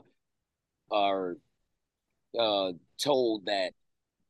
[0.91, 1.37] are
[2.37, 3.71] uh told that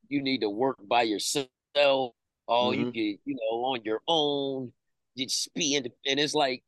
[0.08, 1.50] you need to work by yourself.
[1.76, 2.12] Oh,
[2.48, 2.82] mm-hmm.
[2.82, 4.72] you get, you know, on your own.
[5.18, 6.64] Just be in, and it's like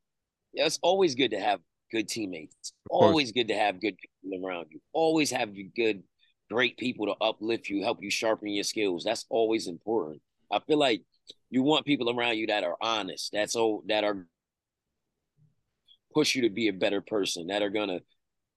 [0.52, 1.60] yeah, it's always good to have
[1.92, 2.72] good teammates.
[2.90, 4.80] Always good to have good people around you.
[4.92, 6.02] Always have good,
[6.50, 9.04] great people to uplift you, help you sharpen your skills.
[9.04, 10.20] That's always important.
[10.50, 11.02] I feel like
[11.48, 13.30] you want people around you that are honest.
[13.32, 14.26] That's all that are
[16.12, 17.48] push you to be a better person.
[17.48, 18.00] That are gonna,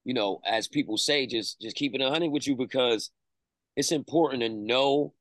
[0.03, 3.11] you know, as people say, just just keep it a hundred with you because
[3.75, 5.13] it's important to know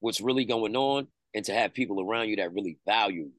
[0.00, 3.32] what's really going on and to have people around you that really value you.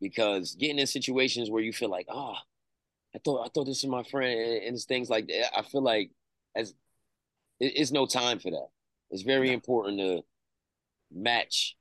[0.00, 2.34] Because getting in situations where you feel like, oh,
[3.14, 5.58] I thought I thought this is my friend, and it's things like that.
[5.58, 6.10] I feel like
[6.54, 6.74] as
[7.60, 8.68] it, it's no time for that.
[9.10, 10.22] It's very important to
[11.12, 11.76] match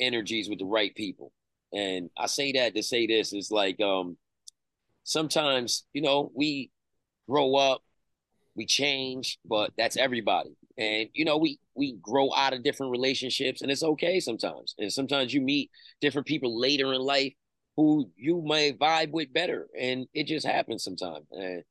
[0.00, 1.32] energies with the right people.
[1.72, 4.16] And I say that to say this is like um
[5.04, 6.70] sometimes, you know, we
[7.28, 7.82] grow up,
[8.54, 10.56] we change, but that's everybody.
[10.78, 14.74] And you know, we we grow out of different relationships and it's okay sometimes.
[14.78, 17.32] And sometimes you meet different people later in life
[17.76, 19.68] who you may vibe with better.
[19.78, 21.26] And it just happens sometimes.
[21.30, 21.62] And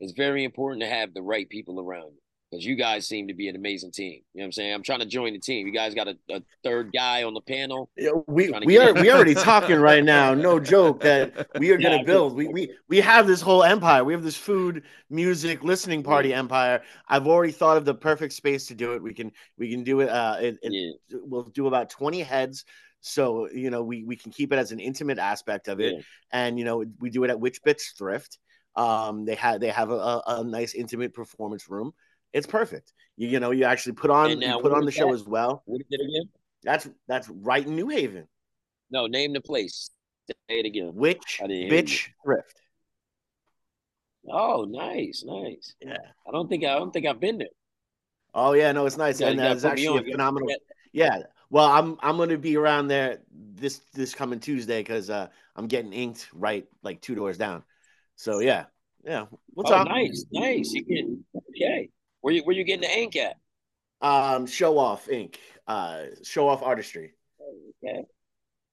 [0.00, 2.23] it's very important to have the right people around you
[2.54, 4.20] because you guys seem to be an amazing team.
[4.32, 4.74] You know what I'm saying?
[4.74, 5.66] I'm trying to join the team.
[5.66, 7.90] You guys got a, a third guy on the panel.
[7.96, 10.34] Yeah, we we are we already talking right now.
[10.34, 12.36] No joke that we are going to build.
[12.36, 14.04] We we we have this whole empire.
[14.04, 16.38] We have this food, music, listening party yeah.
[16.38, 16.82] empire.
[17.08, 19.02] I've already thought of the perfect space to do it.
[19.02, 20.08] We can we can do it.
[20.08, 22.64] Uh, it, it we'll do about 20 heads
[23.06, 26.02] so, you know, we, we can keep it as an intimate aspect of it.
[26.32, 28.38] And, you know, we do it at Which Bits Thrift.
[28.76, 31.92] Um, they have they have a, a, nice intimate performance room.
[32.34, 32.92] It's perfect.
[33.16, 35.62] You, you know, you actually put on you put on the show as well.
[35.64, 36.28] What is it again?
[36.62, 38.26] That's that's right in New Haven.
[38.90, 39.90] No, name the place.
[40.28, 40.92] Say it again.
[40.94, 42.60] Which bitch thrift.
[44.28, 45.74] Oh, nice, nice.
[45.80, 45.96] Yeah.
[46.26, 47.48] I don't think I don't think I've been there.
[48.34, 50.48] Oh yeah, no, it's nice, and uh, it's actually a phenomenal.
[50.92, 51.20] Yeah,
[51.50, 55.92] well, I'm I'm gonna be around there this this coming Tuesday because uh, I'm getting
[55.92, 57.62] inked right like two doors down.
[58.16, 58.64] So yeah,
[59.04, 59.26] yeah.
[59.50, 59.88] What's oh, up?
[59.88, 60.72] Nice, nice.
[60.72, 61.90] You can okay.
[62.24, 63.36] Where you where you getting the ink at?
[64.00, 65.38] Um, show off ink.
[65.66, 67.12] Uh, show off artistry.
[67.84, 68.02] Okay.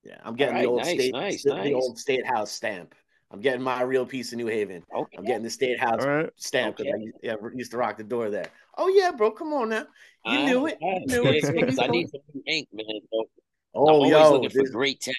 [0.04, 1.64] Yeah, I'm getting right, the old nice, state nice, the, nice.
[1.64, 2.94] the old state house stamp.
[3.30, 4.82] I'm getting my real piece of New Haven.
[4.96, 5.18] Okay.
[5.18, 6.30] I'm getting the state house right.
[6.36, 7.04] stamp because okay.
[7.04, 8.48] I yeah, used to rock the door there.
[8.78, 9.84] Oh yeah, bro, come on now.
[10.24, 10.78] You I, knew it.
[10.82, 11.78] I, you knew it.
[11.78, 12.86] I need some new ink, man.
[13.10, 13.26] So
[13.74, 15.14] oh, I'm yo, looking this, for great tech.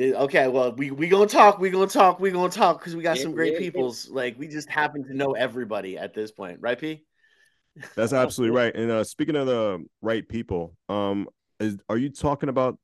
[0.00, 1.58] Okay, well, we we gonna talk.
[1.58, 2.20] We gonna talk.
[2.20, 4.06] We gonna talk because we got yeah, some great yeah, peoples.
[4.08, 4.16] Yeah.
[4.16, 7.04] Like we just happen to know everybody at this point, right, P?
[7.94, 8.74] That's absolutely right.
[8.74, 12.78] And uh, speaking of the right people, um, is are you talking about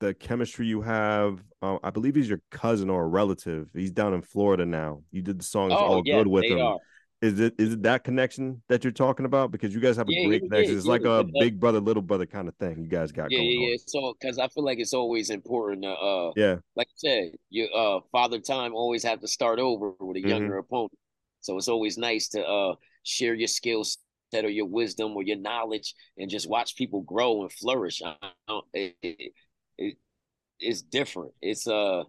[0.00, 1.42] the chemistry you have?
[1.60, 3.68] Uh, I believe he's your cousin or a relative.
[3.74, 5.02] He's down in Florida now.
[5.10, 6.60] You did the songs oh, all good with him.
[6.60, 6.78] Are.
[7.22, 9.52] Is it is it that connection that you're talking about?
[9.52, 10.76] Because you guys have a yeah, great yeah, connection.
[10.76, 13.40] it's yeah, like a big brother, little brother kind of thing you guys got going
[13.40, 13.46] on.
[13.46, 13.76] yeah, going yeah.
[13.86, 17.68] So because I feel like it's always important to uh yeah, like I said, your
[17.72, 20.30] uh father time always have to start over with a mm-hmm.
[20.30, 20.98] younger opponent.
[21.42, 23.98] So it's always nice to uh share your skills
[24.32, 28.02] set or your wisdom or your knowledge and just watch people grow and flourish.
[28.74, 29.32] It, it,
[29.78, 29.96] it,
[30.58, 31.34] it's different.
[31.40, 32.02] It's uh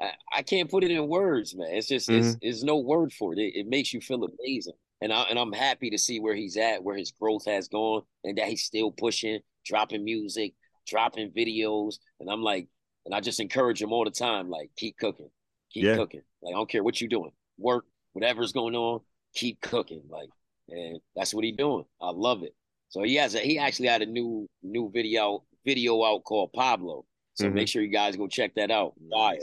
[0.00, 1.68] I, I can't put it in words, man.
[1.70, 2.28] It's just mm-hmm.
[2.28, 3.38] it's, it's no word for it.
[3.38, 3.60] it.
[3.60, 6.82] It makes you feel amazing, and I and I'm happy to see where he's at,
[6.82, 10.54] where his growth has gone, and that he's still pushing, dropping music,
[10.86, 12.68] dropping videos, and I'm like,
[13.04, 15.30] and I just encourage him all the time, like keep cooking,
[15.72, 15.96] keep yeah.
[15.96, 16.22] cooking.
[16.42, 19.00] Like I don't care what you're doing, work, whatever's going on,
[19.34, 20.02] keep cooking.
[20.08, 20.28] Like,
[20.68, 21.84] and that's what he's doing.
[22.00, 22.54] I love it.
[22.88, 27.04] So he has a, he actually had a new new video video out called Pablo.
[27.34, 27.54] So mm-hmm.
[27.54, 28.94] make sure you guys go check that out.
[29.10, 29.38] Fire.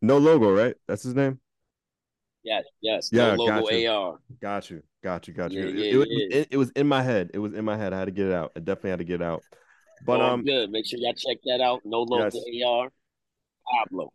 [0.00, 0.74] No logo, right?
[0.86, 1.40] That's his name.
[2.44, 3.10] Yes, yes.
[3.12, 3.90] Yeah, no logo got you.
[3.90, 4.18] AR.
[4.40, 5.66] Got you, got you, got you.
[5.66, 6.36] Yeah, yeah, it, yeah.
[6.38, 7.30] It, it, was in my head.
[7.34, 7.92] It was in my head.
[7.92, 8.52] I had to get it out.
[8.56, 9.42] I definitely had to get it out.
[10.06, 10.70] But oh, um, good.
[10.70, 11.80] Make sure y'all check that out.
[11.84, 12.64] No logo yes.
[12.64, 12.90] AR.
[13.70, 14.12] Pablo.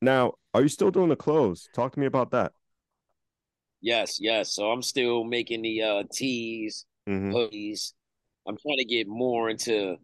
[0.00, 1.68] Now, are you still doing the clothes?
[1.74, 2.52] Talk to me about that.
[3.80, 4.54] Yes, yes.
[4.54, 7.34] So I'm still making the uh tees, mm-hmm.
[7.34, 7.92] hoodies.
[8.46, 9.96] I'm trying to get more into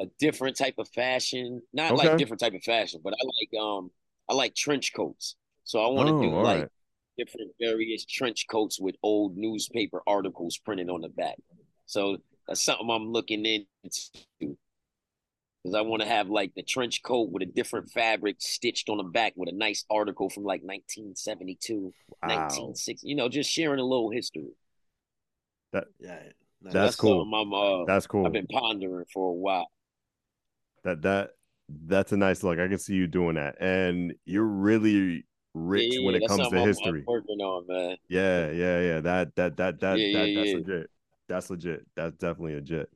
[0.00, 1.62] a different type of fashion.
[1.72, 2.08] Not okay.
[2.08, 3.90] like different type of fashion, but I like um
[4.28, 5.36] I like trench coats.
[5.64, 6.68] So I want to oh, do like right.
[7.18, 11.36] different various trench coats with old newspaper articles printed on the back.
[11.86, 14.56] So that's something I'm looking into.
[15.62, 18.96] Because I want to have like the trench coat with a different fabric stitched on
[18.96, 22.28] the back with a nice article from like 1972, wow.
[22.28, 24.48] 1960, you know, just sharing a little history.
[25.72, 26.18] That- yeah,
[26.62, 26.72] nice.
[26.72, 27.20] That's cool.
[27.20, 28.24] something I'm, uh, That's cool.
[28.24, 29.68] I've been pondering for a while.
[30.84, 31.30] That that
[31.68, 32.58] that's a nice look.
[32.58, 36.56] I can see you doing that, and you're really rich Yeah, when it comes to
[36.56, 37.00] I'm- history.
[37.00, 37.96] I'm working on, man.
[38.08, 39.00] Yeah, yeah, yeah.
[39.00, 40.56] That that that that, Yeah, that yeah, that's yeah.
[40.56, 40.90] legit.
[41.28, 41.86] That's legit.
[41.96, 42.90] That's definitely legit.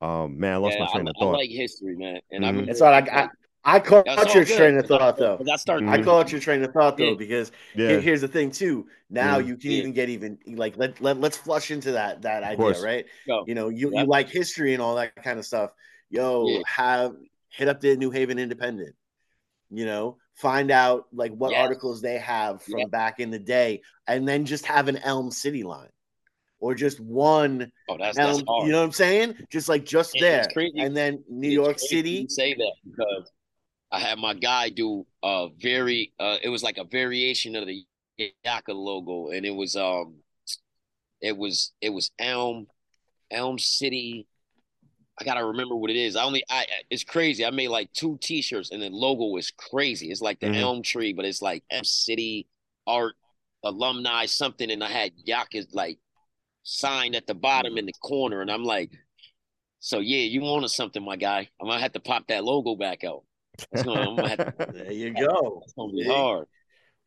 [0.00, 1.32] Um, man, I lost Yeah, my train I, of I thought.
[1.38, 2.20] like history, man.
[2.32, 2.48] And Mhm.
[2.48, 3.28] I'm That's all I, I,
[3.64, 5.40] I caught That's your good, train of thought though.
[5.48, 5.82] I start.
[5.82, 5.88] Mhm.
[5.90, 7.14] I caught your train of thought though Yeah.
[7.16, 8.88] because yeah, here- here's the thing too.
[9.08, 9.46] Now Mhm.
[9.46, 9.78] you can Yeah.
[9.78, 12.82] even get even like let let let's flush into that that idea, course.
[12.82, 13.06] right?
[13.28, 13.44] Go.
[13.46, 14.00] You know, you, Yep.
[14.02, 15.70] you like history and all that kind of stuff.
[16.12, 16.62] Yo, Yeah.
[16.66, 17.16] have
[17.48, 18.94] hit up the New Haven Independent.
[19.70, 21.62] You know, find out like what Yes.
[21.62, 22.86] articles they have from Yeah.
[22.86, 25.88] back in the day, and then just have an Elm City line,
[26.60, 28.66] or just one Oh, that's that's hard.
[28.66, 29.34] You know what I'm saying?
[29.50, 32.26] Just like just It's there, and then New It's York City.
[32.28, 33.30] say that because
[33.90, 37.84] I had my guy do a very uh it was like a variation of the
[38.44, 40.16] Yaka logo and it was um
[41.22, 42.66] it was it was Elm
[43.30, 44.26] Elm City
[45.22, 46.16] I gotta remember what it is.
[46.16, 47.44] I only I it's crazy.
[47.46, 50.10] I made like two t-shirts and the logo is crazy.
[50.10, 50.60] It's like the Mhm.
[50.60, 52.48] elm tree, but it's like Elm City
[52.86, 53.14] art
[53.62, 55.98] alumni something and I had Yaka's like
[56.64, 58.90] sign at the bottom in the corner and I'm like
[59.78, 61.48] so yeah, you wanted something, my guy.
[61.60, 63.22] I'm gonna have to pop that logo back out.
[63.72, 65.62] It's gonna, I'm gonna have to, There you go.
[65.64, 66.12] it's gonna be Yeah.
[66.12, 66.46] hard.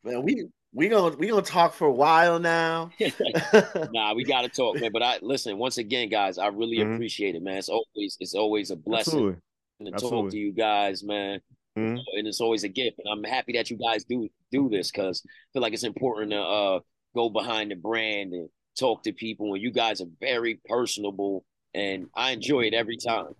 [0.04, 2.90] Man, we we gonna we gonna talk for a while now.
[3.92, 4.92] nah, we gotta talk, man.
[4.92, 6.36] But I listen once again, guys.
[6.36, 6.94] I really Mhm.
[6.94, 7.56] appreciate it, man.
[7.56, 9.40] It's always it's always a blessing
[9.80, 9.92] Absolutely.
[9.92, 11.40] to talk to you guys, man.
[11.78, 11.98] Mhm.
[12.14, 12.98] And it's always a gift.
[12.98, 16.32] And I'm happy that you guys do do this because I feel like it's important
[16.32, 16.80] to uh
[17.14, 19.54] go behind the brand and talk to people.
[19.54, 23.32] And you guys are very personable, and I enjoy it every time.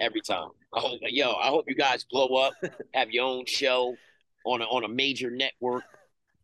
[0.00, 0.48] Every time.
[0.72, 2.54] I hope, yo, I hope you guys blow up,
[2.94, 3.94] have your own show
[4.46, 5.84] on a on a major network.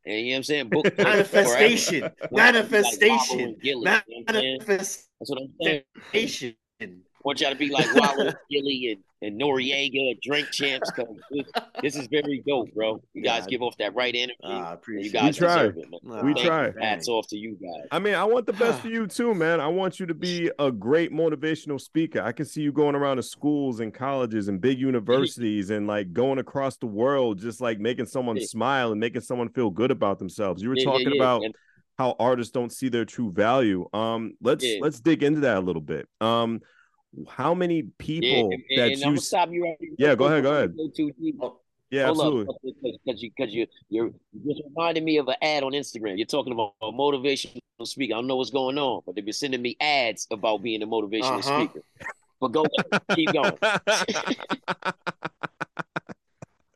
[0.07, 0.69] You know what I'm saying?
[0.69, 2.11] Book Manifestation.
[2.31, 3.39] Manifestation.
[3.39, 4.59] Wallo and you know what I'm saying?
[4.59, 5.05] Manifestation.
[5.21, 6.55] That's what I'm saying.
[6.81, 6.87] I
[7.25, 10.91] want y'all to be like Wallo, Gillie, and, and Noreaga, drink champs.
[10.91, 11.47] Cause this,
[11.83, 13.03] this is very dope, bro.
[13.15, 13.51] You guys Yeah.
[13.51, 14.37] give off that right energy.
[14.45, 15.65] I and you guys We try.
[15.65, 16.19] it, man.
[16.19, 16.25] it.
[16.25, 16.73] We Aw, try.
[16.81, 17.89] Hats off to you guys.
[17.91, 19.61] I mean, I want the best for you too, man.
[19.61, 22.23] I want you to be a great motivational speaker.
[22.23, 26.13] I can see you going around to schools and colleges and big universities and like
[26.13, 28.47] going across the world, just like making someone Yeah.
[28.47, 30.63] smile and making someone feel good about themselves.
[30.63, 31.21] You were Yeah, yeah, talking yeah.
[31.23, 31.55] about And-
[31.97, 33.89] how artists don't see their true value.
[33.93, 34.79] Um, let's Yeah.
[34.83, 36.09] let's dig into that a little bit.
[36.21, 36.61] Um,
[37.29, 39.21] how many yeah, people and, that and I'm you?
[39.21, 40.77] stop you right Yeah, go ahead, go ahead.
[40.77, 41.37] Go too deep.
[41.91, 42.55] Yeah, Hold absolutely.
[43.05, 46.17] because you because you you're you just reminded me of an ad on Instagram.
[46.17, 48.15] You're talking about a motivational speaker.
[48.15, 50.87] I don't know what's going on, but they've been sending me ads about being a
[50.87, 51.67] motivational Uh-huh.
[51.67, 51.81] speaker.
[52.41, 52.69] But go
[53.15, 53.57] keep going.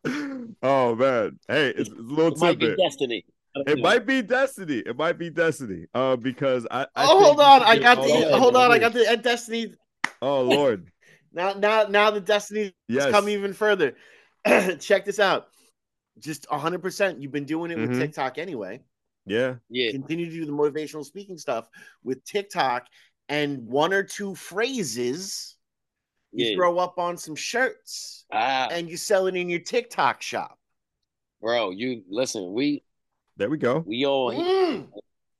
[0.63, 3.25] oh man, hey, it's, it's a little It might be destiny.
[3.67, 4.79] It might be destiny.
[4.79, 5.87] It might be destiny.
[5.93, 6.83] Uh, because I.
[6.95, 7.63] I Oh, hold on.
[7.63, 8.71] I got all the that hold on.
[8.71, 9.75] I got the uh, Destiny.
[10.21, 10.91] Oh Lord,
[11.33, 13.05] Now, now, now the Destiny yes.
[13.05, 13.95] has come even further.
[14.81, 15.49] Check this out.
[16.19, 16.83] Just 100.
[16.83, 17.99] percent You've been doing it with Mhm.
[17.99, 18.81] TikTok anyway.
[19.27, 21.69] Yeah, Yeah, Continue to do the motivational speaking stuff
[22.03, 22.87] with TikTok,
[23.29, 25.57] and one or two phrases
[26.33, 26.57] you yeah.
[26.57, 30.59] throw up on some shirts, Ah, and you sell it in your TikTok shop.
[31.41, 32.53] bro, you listen.
[32.53, 32.83] We
[33.37, 33.83] there we go.
[33.87, 34.89] we all Mm.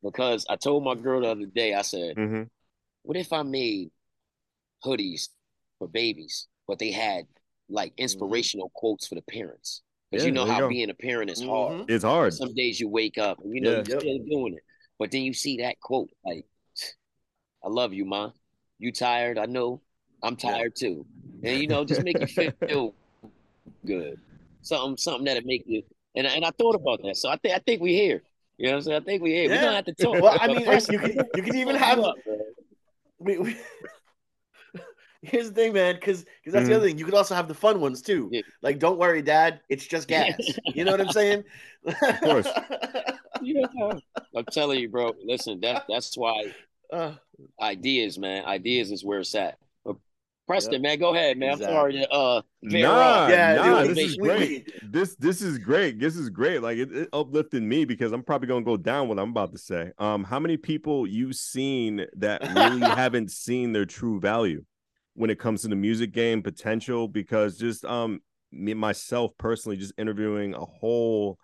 [0.03, 1.75] because I told my girl the other day.
[1.75, 2.43] I said, hmm
[3.03, 3.91] "What if I made
[4.85, 5.29] hoodies
[5.79, 7.27] for babies, but they had
[7.69, 9.83] like inspirational quotes for the parents?
[10.11, 11.83] Because Yeah, you know there you how being a parent is hard.
[11.83, 11.91] Mhm.
[11.91, 12.33] It's hard.
[12.35, 13.85] Some days you wake up and you know Yeah.
[13.87, 14.63] you're still doing it,
[14.99, 16.47] but then you see that quote like,
[17.63, 18.31] "I love you, ma.
[18.79, 19.39] You tired?
[19.39, 19.83] I know.
[20.23, 21.07] I'm tired too."
[21.43, 22.95] And you know, just make you feel
[23.87, 24.19] good.
[24.63, 25.83] Something, something that'll make you.
[26.17, 28.23] And and I thought about that, so I think I think we here.
[28.57, 29.03] You know what I'm saying?
[29.03, 29.49] I think we here.
[29.49, 29.61] We're Yeah.
[29.63, 30.21] gonna have to talk.
[30.21, 30.61] Well, I mean,
[30.91, 32.03] you can you can even have.
[33.21, 33.57] We, we,
[35.23, 36.99] here's the thing, man, because because that's the other thing.
[36.99, 38.29] You could also have the fun ones too.
[38.33, 38.43] Yeah.
[38.63, 40.35] Like, don't worry, Dad, it's just gas.
[40.65, 41.45] you know what I'm saying?
[41.85, 42.49] Of course.
[43.43, 43.65] Yeah.
[44.37, 45.15] I'm telling you, bro.
[45.25, 46.53] Listen, that that's why
[46.93, 47.15] Uh,
[47.61, 48.45] ideas, man.
[48.45, 49.59] Ideas is where it's at.
[49.85, 49.97] But
[50.47, 51.53] Preston, man, go ahead, man.
[51.53, 51.67] Exactly.
[51.67, 54.73] I'm sorry to uh Nah, yeah, nah, dude, this is great.
[54.83, 56.01] This this is great.
[56.01, 56.61] This is great.
[56.61, 59.59] Like it, it uplifted me because I'm probably gonna go down what I'm about to
[59.59, 59.93] say.
[59.99, 64.65] Um, how many people you've seen that really haven't seen their true value
[65.19, 67.09] when it comes to the music game potential?
[67.09, 68.21] Because just um
[68.53, 71.39] me myself personally, just interviewing a whole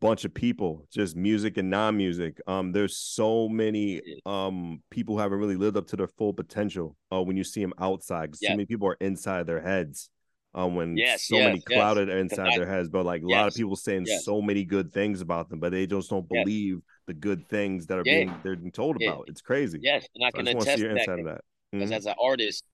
[0.00, 2.38] bunch of people, just music and non-music.
[2.46, 6.96] Um, there's so many um people who haven't really lived up to their full potential.
[7.12, 8.50] Uh, when you see them outside, Yeah.
[8.50, 10.10] so many people are inside their heads
[10.54, 11.76] um, when Yes, so yes, many yes.
[11.78, 14.92] clouded inside I- their heads, but like a lot of people saying so many good
[14.92, 18.24] things about them, but they just don't believe the good things that are Yeah.
[18.24, 19.12] being they're being told Yeah.
[19.12, 19.28] about.
[19.28, 19.78] It's crazy.
[19.80, 21.00] Yes, and I So I can to attest see to your that.
[21.02, 21.40] inside of that.
[21.72, 21.96] Because Mhm.
[21.96, 22.64] as an artist,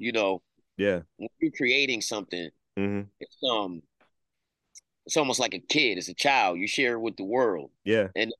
[0.00, 0.42] you know,
[0.76, 1.02] Yeah.
[1.18, 3.82] when you're creating something, hmm it's um,
[5.06, 5.98] it's almost like a kid.
[5.98, 6.58] It's a child.
[6.58, 7.70] You share it with the world.
[7.84, 8.08] Yeah.
[8.14, 8.32] And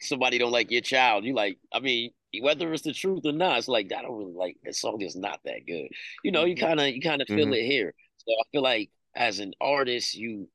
[0.00, 1.24] somebody don't like your child.
[1.24, 1.58] You like.
[1.72, 2.12] I mean,
[2.42, 5.02] whether it's the truth or not, it's like I don't really like this song.
[5.02, 5.88] Is not that good.
[6.24, 6.60] You know, you Mhm.
[6.60, 7.54] kind of you kind of feel Mhm.
[7.54, 7.94] it here.
[8.18, 10.48] So I feel like as an artist, you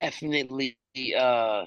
[0.00, 0.76] definitely
[1.16, 1.66] uh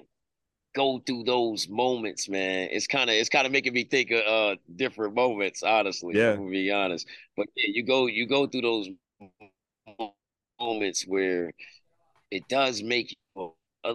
[0.79, 2.69] go through those moments, man.
[2.71, 6.15] It's kind of it's kind of making me think of uh different moments, honestly.
[6.15, 6.35] Yeah.
[6.35, 7.05] To be honest,
[7.35, 8.89] but yeah, you go you go through those
[10.59, 11.51] moments where
[12.31, 13.53] it does make you
[13.83, 13.93] a,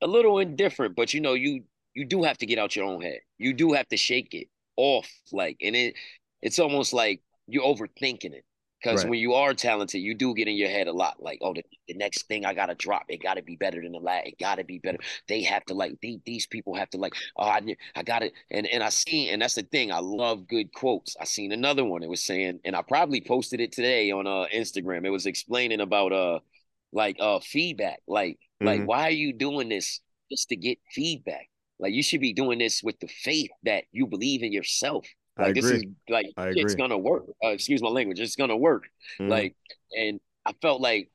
[0.00, 1.64] a little indifferent, but you know you
[1.94, 3.20] you do have to get out your own head.
[3.38, 5.94] You do have to shake it off, like, and it
[6.42, 8.44] it's almost like you're overthinking it.
[8.86, 9.10] Because Right.
[9.10, 11.20] when you are talented, you do get in your head a lot.
[11.20, 13.98] Like, oh, the, the next thing I gotta drop, it gotta be better than the
[13.98, 14.28] last.
[14.28, 14.98] It gotta be better.
[15.26, 17.14] They have to like these, these people have to like.
[17.36, 17.60] Oh, I
[17.96, 18.32] I got it.
[18.50, 19.90] And and I seen, and that's the thing.
[19.90, 21.16] I love good quotes.
[21.20, 22.04] I seen another one.
[22.04, 25.04] It was saying, and I probably posted it today on uh Instagram.
[25.04, 26.38] It was explaining about uh
[26.92, 28.00] like uh feedback.
[28.06, 28.86] Like like Mhm.
[28.86, 31.48] why are you doing this just to get feedback?
[31.80, 35.06] Like you should be doing this with the faith that you believe in yourself.
[35.38, 37.24] I Like this is like it's gonna work.
[37.44, 38.20] Uh, excuse my language.
[38.20, 38.88] It's gonna work.
[39.20, 39.28] Mhm.
[39.28, 39.56] Like,
[39.96, 41.10] and I felt like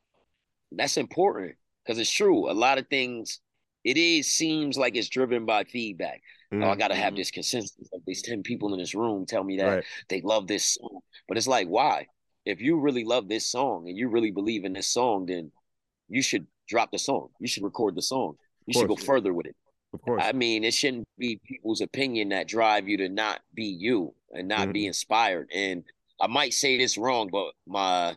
[0.71, 2.49] that's important because it's true.
[2.49, 3.39] A lot of things,
[3.83, 6.21] it is seems like it's driven by feedback.
[6.53, 7.17] Oh, I gotta have Mhm.
[7.17, 9.83] this consensus of these ten people in this room tell me that Right.
[10.09, 10.99] they love this song.
[11.27, 12.07] But it's like, why?
[12.45, 15.51] If you really love this song and you really believe in this song, then
[16.09, 17.29] you should drop the song.
[17.39, 18.37] You should record the song.
[18.67, 19.55] You should go further with it.
[19.93, 20.23] Of course.
[20.25, 24.47] I mean, it shouldn't be people's opinion that drive you to not be you and
[24.47, 25.49] not be inspired.
[25.53, 25.83] And
[26.19, 28.15] I might say this wrong, but my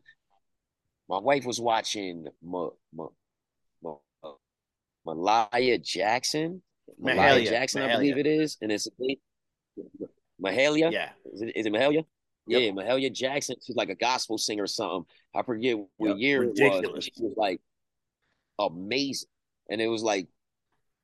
[1.09, 3.09] my wife was watching Ma, Ma,
[3.83, 4.33] Ma, uh,
[5.05, 6.62] Malaya Jackson.
[6.99, 8.89] Malaya Mahalia, Jackson, I believe it is, and it's
[10.43, 10.93] Mahalia.
[10.93, 11.11] Yeah.
[11.33, 12.05] Is it, is it Mahalia?
[12.47, 12.62] Yep.
[12.62, 13.57] Yeah, Mahalia Jackson.
[13.64, 15.07] She's like a gospel singer or something.
[15.35, 16.85] I forget what Yep, year it was.
[16.93, 17.61] but She was like
[18.59, 19.29] amazing,
[19.70, 20.29] and it was like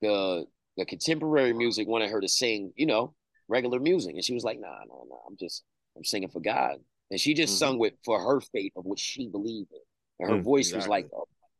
[0.03, 0.47] the
[0.81, 3.15] the contemporary music wanted her to sing, you know,
[3.49, 5.17] regular music, and she was like, "Nah, nah, nah.
[5.29, 5.65] I'm just
[5.97, 6.79] I'm singing for God."
[7.13, 7.59] And she just Mhm.
[7.59, 9.81] sung with for her faith of what she believed in,
[10.21, 11.09] and her Mm, voice was like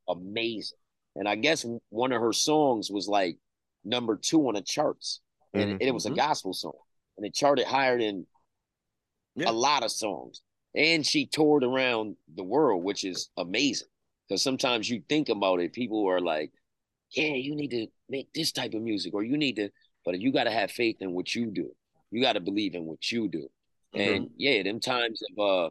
[0.09, 0.79] amazing.
[1.17, 3.39] And I guess one of her songs was like
[3.85, 5.21] number two on the charts,
[5.55, 5.81] and Mhm.
[5.81, 6.17] it was a Mhm.
[6.17, 6.79] gospel song,
[7.19, 8.27] and it charted higher than
[9.37, 9.47] Yeah.
[9.47, 10.43] a lot of songs.
[10.75, 13.89] And she toured around the world, which is amazing.
[14.29, 16.53] Because sometimes you think about it, people are like,
[17.11, 19.71] yeah, you need to make this type of music, or you need to,
[20.05, 21.71] but you got to have faith in what you do.
[22.11, 23.49] You got to believe in what you do.
[23.95, 25.71] And yeah, them times of uh,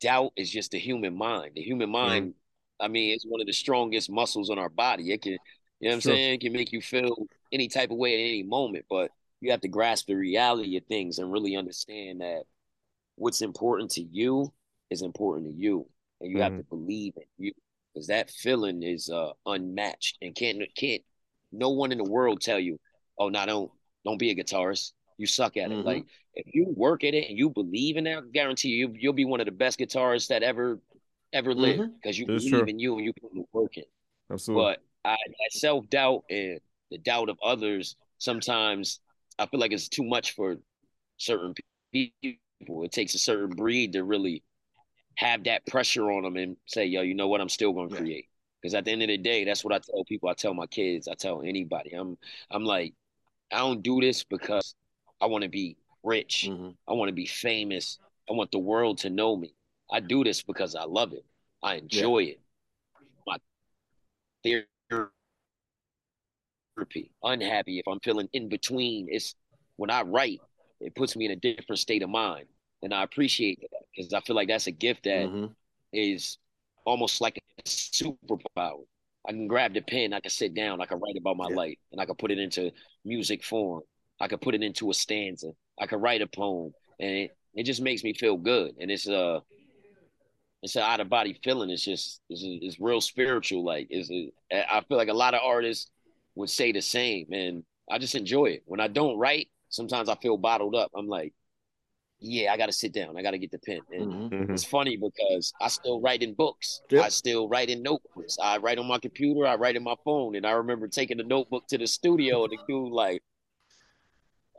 [0.00, 1.52] doubt is just the human mind.
[1.56, 2.34] The human mind,
[2.80, 5.12] I mean, it's one of the strongest muscles on our body.
[5.12, 5.38] It can, you
[5.82, 6.16] know what I'm Sure.
[6.16, 6.34] saying?
[6.34, 9.10] It can make you feel any type of way at any moment, but
[9.40, 12.44] you have to grasp the reality of things and really understand that
[13.16, 14.52] what's important to you
[14.90, 15.86] is important to you.
[16.20, 16.58] And you have Mhm.
[16.58, 17.52] to believe in you.
[17.92, 21.02] Because that feeling is uh unmatched and can't can't
[21.52, 22.78] no one in the world tell you,
[23.18, 23.72] oh no, don't
[24.04, 24.92] don't be a guitarist.
[25.18, 25.82] You suck at it.
[25.82, 25.84] Mhm.
[25.84, 29.12] Like if you work at it and you believe in that, I guarantee you you'll
[29.12, 30.80] be one of the best guitarists that ever
[31.32, 32.68] ever lived because you That's believe true.
[32.68, 33.84] in you and you put the work in.
[34.30, 34.72] Absolutely.
[34.72, 39.00] But I, that self doubt and the doubt of others sometimes
[39.38, 40.56] I feel like it's too much for
[41.18, 41.54] certain
[41.92, 42.84] people.
[42.84, 44.42] It takes a certain breed to really
[45.16, 47.40] have that pressure on them and say, "Yo, you know what?
[47.40, 47.96] I'm still going to Yeah.
[47.96, 48.28] create."
[48.62, 50.28] Because at the end of the day, that's what I tell people.
[50.28, 51.08] I tell my kids.
[51.08, 51.92] I tell anybody.
[51.94, 52.16] I'm
[52.50, 52.94] I'm like,
[53.50, 54.76] I don't do this because
[55.20, 56.46] I want to be rich.
[56.48, 56.76] Mhm.
[56.88, 57.98] I want to be famous.
[58.30, 59.54] I want the world to know me.
[59.90, 61.24] I do this because I love it.
[61.62, 62.40] I enjoy it.
[63.26, 63.38] My
[66.76, 67.10] therapy.
[67.22, 69.08] Unhappy if I'm feeling in between.
[69.10, 69.34] It's
[69.76, 70.40] when I write,
[70.80, 72.46] it puts me in a different state of mind,
[72.82, 75.54] and I appreciate that because I feel like that's a gift that Mhm.
[75.92, 76.38] is
[76.84, 78.84] almost like a superpower.
[79.26, 81.56] I can grab the pen, I can sit down, I can write about my Yeah.
[81.56, 82.72] life, and I can put it into
[83.04, 83.82] music form.
[84.20, 85.52] I can put it into a stanza.
[85.80, 88.74] I can write a poem, and it, it just makes me feel good.
[88.80, 89.40] And it's uh
[90.62, 91.70] it's an out of body feeling.
[91.70, 93.64] It's just it's, it's real spiritual.
[93.64, 94.10] Like it's
[94.52, 95.90] I feel like a lot of artists
[96.34, 98.62] would say the same, and I just enjoy it.
[98.66, 100.90] When I don't write, sometimes I feel bottled up.
[100.96, 101.32] I'm like,
[102.22, 103.16] yeah, I got to sit down.
[103.18, 103.80] I got to get the pen.
[103.90, 104.30] And Mhm.
[104.30, 104.50] Mhm.
[104.52, 106.80] it's funny because I still write in books.
[106.90, 107.04] Yep.
[107.04, 108.38] I still write in notebooks.
[108.40, 109.44] I write on my computer.
[109.46, 110.36] I write in my phone.
[110.36, 113.22] And I remember taking the notebook to the studio, and the dude like,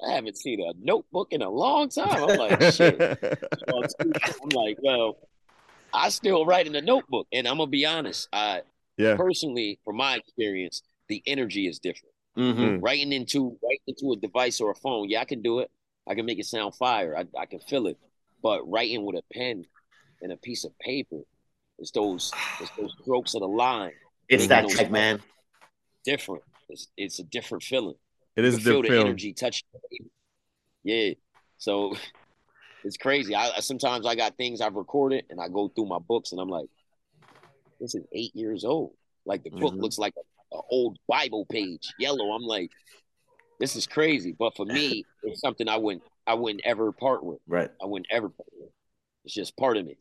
[0.05, 2.29] I haven't seen a notebook in a long time.
[2.29, 2.99] I'm like, shit.
[3.01, 5.17] I'm like, well,
[5.93, 8.27] I still write in a notebook, and I'm gonna be honest.
[8.33, 8.63] I
[8.97, 9.15] Yeah.
[9.15, 12.13] personally, from my experience, the energy is different.
[12.37, 12.81] Mhm.
[12.81, 15.71] Writing into writing into a device or a phone, yeah, I can do it.
[16.07, 17.15] I can make it sound fire.
[17.17, 17.97] I, I can feel it.
[18.41, 19.65] But writing with a pen
[20.21, 21.19] and a piece of paper,
[21.79, 23.91] it's those it's those strokes of the line.
[24.29, 25.21] It's that type, man.
[26.05, 26.43] different.
[26.69, 27.95] It's it's a different feeling.
[28.35, 29.07] It is You is a feel different the feeling.
[29.07, 29.63] energy touch.
[30.83, 31.13] Yeah.
[31.57, 31.95] So
[32.83, 33.33] it's crazy.
[33.35, 36.41] I I- sometimes I got things I've recorded and I go through my books and
[36.41, 36.67] I'm like,
[37.79, 38.93] this is eight years old.
[39.25, 39.81] Like the book Mhm.
[39.81, 42.31] looks like an old Bible page, yellow.
[42.33, 42.69] I'm like,
[43.59, 44.35] this is crazy.
[44.37, 47.39] But for me, it's something I wouldn't I wouldn't ever part with.
[47.47, 47.69] Right.
[47.81, 48.69] I wouldn't ever part with.
[49.25, 49.97] It's just part of me.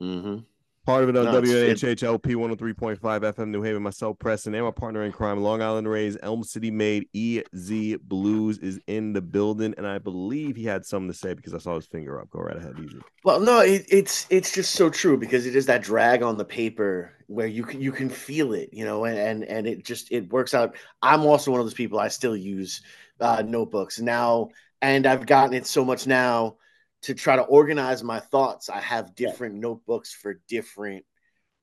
[0.00, 0.38] Mm-hmm.
[0.84, 3.84] Part of it on No, WNHH LP 103.5 FM New Haven.
[3.84, 8.60] Myself, Preston, and my partner in crime, Long Island Rays, Elm City made EZ BlueZ
[8.60, 9.74] is in the building.
[9.76, 12.30] And I believe he had something to say because I saw his finger up.
[12.30, 12.98] Go right ahead, easy.
[13.22, 16.44] Well, no, it, it's it's just so true because it is that drag on the
[16.44, 20.10] paper where you can you can feel it, you know, and and, and it just
[20.10, 20.74] it works out.
[21.00, 22.00] I'm also one of those people.
[22.00, 22.82] I still use
[23.20, 24.48] uh, notebooks now,
[24.80, 26.56] and I've gotten it so much now
[27.02, 28.68] to try to organize my thoughts.
[28.68, 31.04] I have different notebooks for different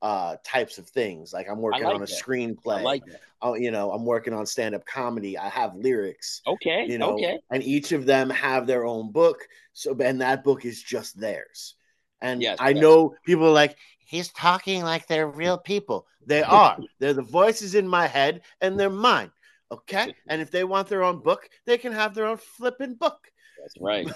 [0.02, 1.32] uh types of things.
[1.32, 2.22] Like I'm working like on a that.
[2.24, 2.78] screenplay.
[2.78, 3.20] I like that.
[3.42, 5.36] uh, you know, I'm working on stand up comedy.
[5.38, 6.86] I have lyrics Okay.
[6.86, 7.38] you know okay.
[7.50, 11.74] and each of them have their own book so and that book is just theirs
[12.20, 12.80] and Yes, i yes.
[12.80, 17.74] know people are like he's talking like they're real people they are they're the voices
[17.74, 19.30] in my head and they're mine
[19.70, 23.30] okay and if they want their own book they can have their own flipping book
[23.60, 24.06] That's right.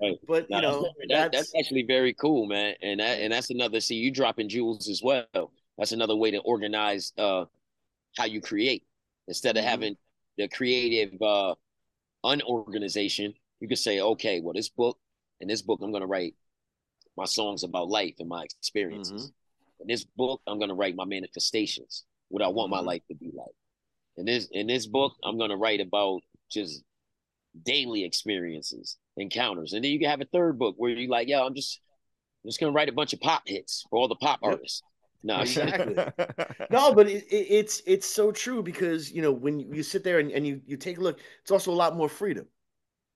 [0.00, 0.18] right.
[0.26, 2.74] but you know that- that's, that's actually very cool, man.
[2.82, 5.26] And that and that's another see you dropping jewels as well.
[5.78, 7.44] That's another way to organize uh
[8.16, 8.84] how you create.
[9.28, 9.68] Instead of Mhm.
[9.68, 9.96] having
[10.38, 11.54] the creative uh
[12.24, 14.98] unorganization, you could say, okay, well, this book
[15.40, 16.34] in this book I'm gonna write
[17.16, 19.32] my songs about life and my experiences.
[19.80, 22.86] In this book, I'm gonna write my manifestations, what I want my Mhm.
[22.86, 23.54] life to be like.
[24.16, 26.84] In this in this book, I'm gonna write about just
[27.64, 29.72] daily experiences, encounters.
[29.72, 31.80] And then you can have a third book where you're like, yo, I'm just
[32.44, 34.82] I'm just gonna write a bunch of pop hits for all the pop artists.
[35.22, 35.94] No, Exactly.
[36.70, 40.20] no but it, it, it's it's so true because you know when you sit there
[40.20, 42.46] and, and you you take a look it's also a lot more freedom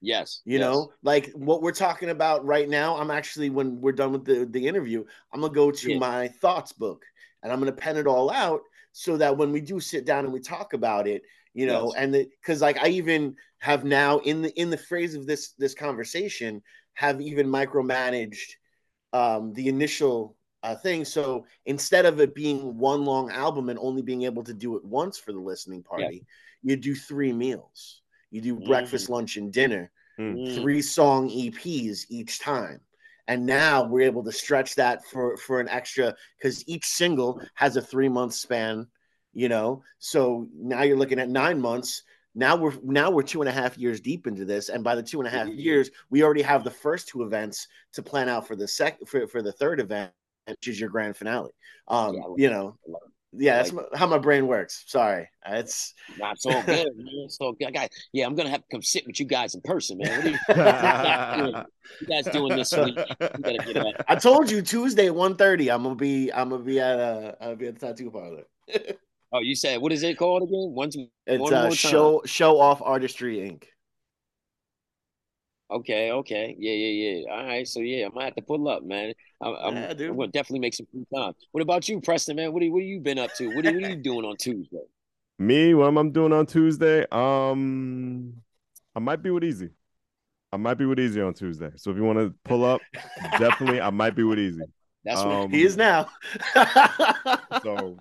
[0.01, 0.41] yes.
[0.45, 0.61] You yes.
[0.61, 2.97] know, like what we're talking about right now.
[2.97, 5.99] I'm actually, when we're done with the, the interview, I'm gonna go to Yeah.
[5.99, 7.05] my thoughts book
[7.43, 8.61] and I'm gonna pen it all out
[8.93, 11.22] so that when we do sit down and we talk about it,
[11.55, 11.95] you know, Yes.
[11.97, 15.74] and because like I even have now in the in the phrase of this this
[15.74, 16.62] conversation
[16.94, 18.56] have even micromanaged
[19.12, 21.04] um, the initial uh, thing.
[21.04, 24.84] So instead of it being one long album and only being able to do it
[24.84, 26.26] once for the listening party,
[26.62, 28.02] you do three meals.
[28.30, 30.54] You do breakfast, lunch, and dinner Mm.
[30.54, 32.80] three song EPs each time.
[33.26, 37.76] And now we're able to stretch that for for an extra because each single has
[37.76, 38.86] a three month span,
[39.32, 39.82] you know.
[39.98, 42.02] So now you're looking at nine months.
[42.34, 45.02] Now we're now we're two and a half years deep into this, and by the
[45.02, 48.46] two and a half years, we already have the first two events to plan out
[48.46, 50.12] for the sec for, for the third event,
[50.46, 51.50] which is your grand finale.
[51.88, 52.76] Um, Yeah, you know,
[53.32, 54.84] yeah, that's like my, how my brain works.
[54.86, 56.88] Sorry, it's not so good.
[56.96, 57.72] It's all good.
[57.72, 60.36] Got, yeah, I'm gonna have to come sit with you guys in person, man.
[60.46, 61.54] What are you,
[62.00, 62.96] you guys doing this week?
[63.20, 63.94] You get out.
[64.08, 67.56] I told you Tuesday at 1.30 I'm gonna be I'm gonna be at uh I'll
[67.56, 68.44] be at the tattoo parlor.
[69.32, 70.72] Oh, you said what is it called again?
[70.74, 71.72] Once It's One more uh time.
[71.72, 73.64] show show off artistry Inc.
[75.70, 77.32] Okay, okay, yeah, yeah, yeah.
[77.32, 79.12] All right, so yeah, I might have to pull up, man.
[79.40, 80.10] I, I'm, Yeah, dude.
[80.10, 81.32] I'm gonna definitely make some free time.
[81.52, 82.52] What about you, Preston, man?
[82.52, 83.46] What are, what have you been up to?
[83.54, 84.82] What are, what are you doing on Tuesday?
[85.38, 87.06] Me, what am I doing on Tuesday?
[87.12, 88.34] Um,
[88.96, 89.70] I might be with Easy.
[90.52, 91.70] I might be with Easy on Tuesday.
[91.76, 92.80] So if you want to pull up,
[93.38, 94.62] definitely, I might be with Easy.
[95.04, 95.44] That's what.
[95.44, 96.08] Um, He is now.
[97.62, 97.96] So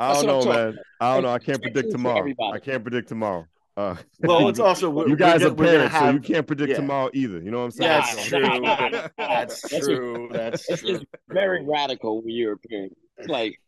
[0.00, 0.78] I That's don't know, I'm man.
[1.00, 1.28] I don't know.
[1.32, 2.32] I can't predict tomorrow.
[2.54, 3.46] I can't predict tomorrow.
[3.76, 6.70] Uh, well, it's also we're- you guys we're, are gonna- parents, so you can't predict
[6.70, 6.76] yeah.
[6.76, 7.38] tomorrow either.
[7.38, 7.90] You know what I'm saying?
[7.90, 8.60] That's true.
[9.18, 10.28] That's That's true.
[10.32, 10.76] That's true.
[10.94, 12.96] just very radical when you're a parent.
[13.18, 13.60] It's like,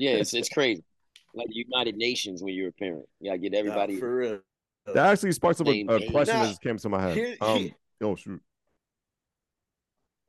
[0.00, 0.82] yeah, it's it's crazy.
[1.34, 3.04] Like United Nations when you're a parent.
[3.20, 3.94] You gotta get everybody.
[3.94, 4.38] Nah, for real.
[4.86, 7.16] That actually sparks up a, a question Nah, that just came to my head.
[7.16, 7.70] here- um, here-
[8.02, 8.42] oh shoot.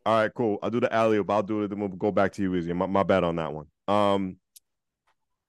[0.06, 0.60] All right, cool.
[0.62, 1.30] I'll do the alley oop.
[1.30, 1.70] I'll do it.
[1.70, 2.74] Then we'll go back to you, Easy.
[2.74, 3.68] My, my bad on that one.
[3.88, 4.38] Um,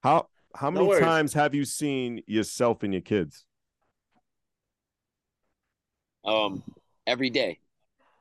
[0.05, 1.01] how how many worries.
[1.01, 3.45] times have you seen yourself and your kids?
[6.25, 6.63] um
[7.07, 7.59] every day,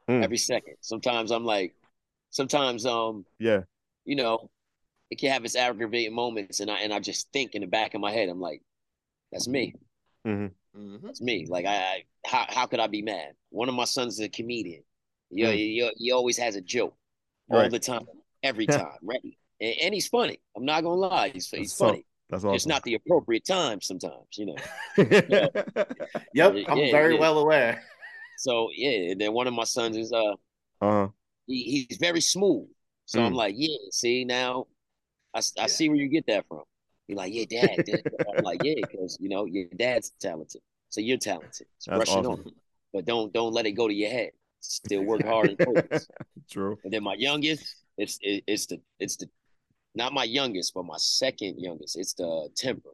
[0.10, 0.24] Mm.
[0.24, 0.76] every second.
[0.82, 1.74] Sometimes I'm like,
[2.32, 3.62] sometimes um, Yeah.
[4.06, 4.50] you know,
[5.10, 7.94] it can have its aggravating moments, and I and I just think in the back
[7.94, 8.62] of my head, I'm like,
[9.32, 9.74] that's me,
[10.26, 10.52] Mhm.
[11.04, 11.46] that's me.
[11.48, 13.34] Like I, I how how could I be mad?
[13.50, 14.84] One of my sons is a comedian.
[15.30, 15.54] You, Mm.
[15.54, 16.96] he, he always has a joke.
[17.50, 17.72] all Right.
[17.72, 18.06] the time,
[18.44, 19.38] every time, ready.
[19.64, 20.38] And, and he's funny.
[20.56, 22.06] I'm not gonna lie, he's he's That's so- funny.
[22.30, 22.56] That's awesome.
[22.56, 24.56] It's not the appropriate time sometimes, you know.
[26.34, 27.20] Yep, I'm Yeah, very yeah.
[27.20, 27.84] well aware.
[28.38, 30.34] So yeah, and then one of my sons is uh
[30.82, 31.08] uh-huh.
[31.48, 32.68] he, he's very smooth.
[33.06, 33.36] So I'm Mm.
[33.36, 34.66] like, yeah, see now,
[35.34, 35.68] I, Yeah.
[35.68, 36.64] see where you get that from.
[37.08, 37.84] You're like, yeah, dad.
[37.86, 38.02] dad."
[38.38, 41.68] I'm like, yeah, because you know your dad's talented, so you're talented.
[41.78, 42.32] Just That's brush awesome.
[42.32, 42.52] on,
[42.94, 44.32] but don't don't let it go to your head.
[44.62, 46.08] Still work hard and focus.
[46.50, 46.80] True.
[46.84, 47.64] And then my youngest,
[47.98, 49.30] it's it, it's the it's the
[49.96, 51.98] not my youngest, but my second youngest.
[51.98, 52.90] It's the temper.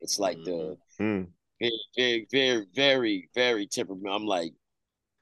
[0.00, 1.28] It's like the Mm.
[1.60, 4.14] very very very very very temperament.
[4.14, 4.52] I'm like,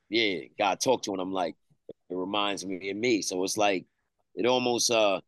[0.09, 1.21] yeah, God talk to him.
[1.21, 1.55] I'm like,
[2.11, 3.23] it reminds me of me.
[3.23, 3.87] So it's like
[4.35, 5.21] it almost uh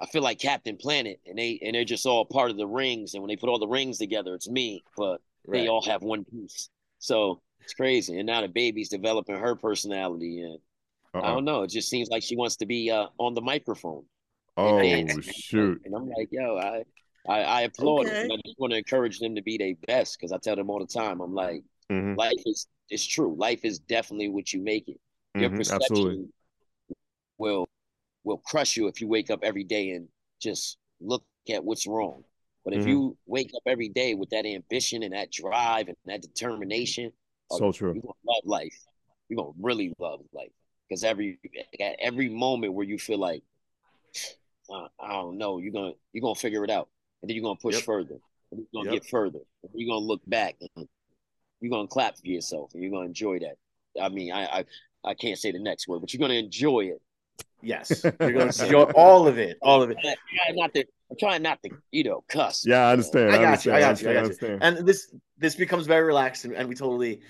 [0.00, 3.14] I feel like Captain Planet and they and they're just all part of the rings.
[3.14, 6.24] And when they put all the rings together, it's me, but they all have one
[6.24, 6.70] piece.
[6.98, 8.18] So it's crazy.
[8.18, 10.58] And now the baby's developing her personality and
[11.14, 11.34] I Uh-oh.
[11.34, 11.62] don't know.
[11.62, 14.04] It just seems like she wants to be uh, on the microphone.
[14.56, 15.80] Oh shoot.
[15.84, 16.84] And I'm like, yo, I
[17.28, 18.08] I, I applaud Okay.
[18.08, 18.32] it.
[18.32, 20.80] I just want to encourage them to be their best because I tell them all
[20.80, 23.34] the time, I'm like, Mhm, life is it's true.
[23.38, 25.00] Life is definitely what you make it.
[25.38, 26.32] Your mhm, perception Absolutely.
[27.38, 27.68] will
[28.24, 30.08] will crush you if you wake up every day and
[30.40, 32.24] just look at what's wrong.
[32.64, 32.86] But if Mhm.
[32.86, 37.12] you wake up every day with that ambition and that drive and that determination,
[37.50, 37.94] oh, So true.
[37.94, 38.76] you're gonna love life.
[39.28, 40.52] You're gonna really love life.
[40.88, 41.38] Because every
[41.80, 43.42] at every moment where you feel like
[44.72, 46.88] uh, I don't know, you're gonna you're gonna figure it out.
[47.22, 47.84] And then you're gonna push Yep.
[47.84, 48.16] further.
[48.50, 49.02] And you're gonna Yep.
[49.02, 49.38] get further.
[49.62, 50.88] And you're gonna look back and
[51.60, 53.56] you're gonna clap for yourself and you're gonna enjoy that.
[54.00, 54.64] I mean, I I,
[55.04, 57.00] I can't say the next word, but you're gonna enjoy it.
[57.62, 59.98] Yes, you're going to enjoy all of it, all of it.
[59.98, 62.66] I'm trying not to I'm trying not to, you know, cuss.
[62.66, 63.30] Yeah, I understand.
[63.30, 63.76] I got you, understand.
[63.76, 64.24] I got you, I got you.
[64.24, 64.62] understand.
[64.62, 67.20] And this this becomes very relaxed, and, and we totally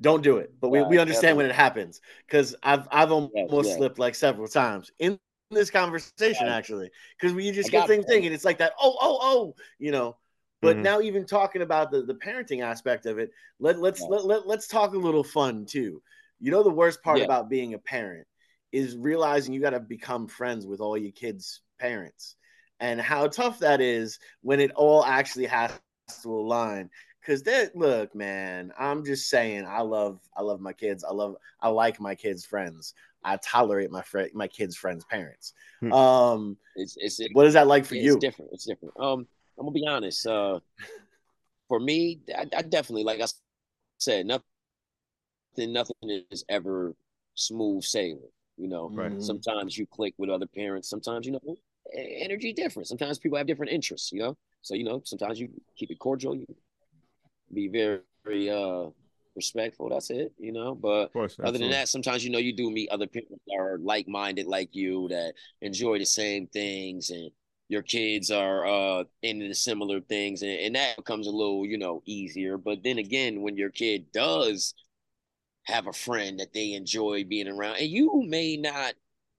[0.00, 3.32] don't do it, but we, we Right, understand when it happens because I've I've almost
[3.34, 3.76] Yes, yes.
[3.76, 5.18] slipped like several times in
[5.50, 6.48] this conversation Right.
[6.48, 9.90] actually because we just I get things thinking it's like that oh oh oh you
[9.90, 10.16] know.
[10.62, 10.82] But Mhm.
[10.82, 14.06] now even talking about the, the parenting aspect of it, let let's Yeah.
[14.08, 16.02] let, let let's talk a little fun too.
[16.40, 17.24] You know the worst part Yeah.
[17.24, 18.26] about being a parent
[18.72, 22.36] is realizing you got to become friends with all your kids' parents
[22.78, 25.72] and how tough that is when it all actually has
[26.22, 26.88] to align
[27.20, 31.36] because that look man i'm just saying i love i love my kids i love
[31.60, 32.94] i like my kids friends
[33.24, 35.92] i tolerate my friend my kids friends parents Hmm.
[35.92, 38.50] um It's it's it, what is that like for it's you different.
[38.52, 38.94] It's different.
[38.98, 39.26] Um,
[39.58, 40.26] I'm gonna be honest.
[40.26, 40.60] Uh,
[41.68, 43.26] for me, I, I definitely, like I
[43.98, 44.44] said, nothing,
[45.58, 45.94] nothing
[46.30, 46.94] is ever
[47.34, 48.30] smooth sailing.
[48.56, 49.12] You know, Right.
[49.12, 49.20] Mhm.
[49.22, 50.88] sometimes you click with other parents.
[50.88, 51.56] Sometimes you know,
[51.94, 52.88] energy different.
[52.88, 54.12] Sometimes people have different interests.
[54.12, 56.36] You know, so you know, sometimes you keep it cordial.
[56.36, 56.46] You
[57.52, 58.90] be very, very uh
[59.40, 59.88] respectful.
[59.88, 60.32] That's it.
[60.38, 61.36] You know, but course.
[61.42, 64.46] other than that, sometimes you know you do meet other people that are like minded
[64.46, 65.32] like you that
[65.62, 67.30] enjoy the same things and
[67.68, 71.78] your kids are uh into the similar things and, and that becomes a little, you
[71.78, 72.58] know, easier.
[72.58, 74.74] But then again, when your kid does
[75.64, 78.94] have a friend that they enjoy being around, and you may not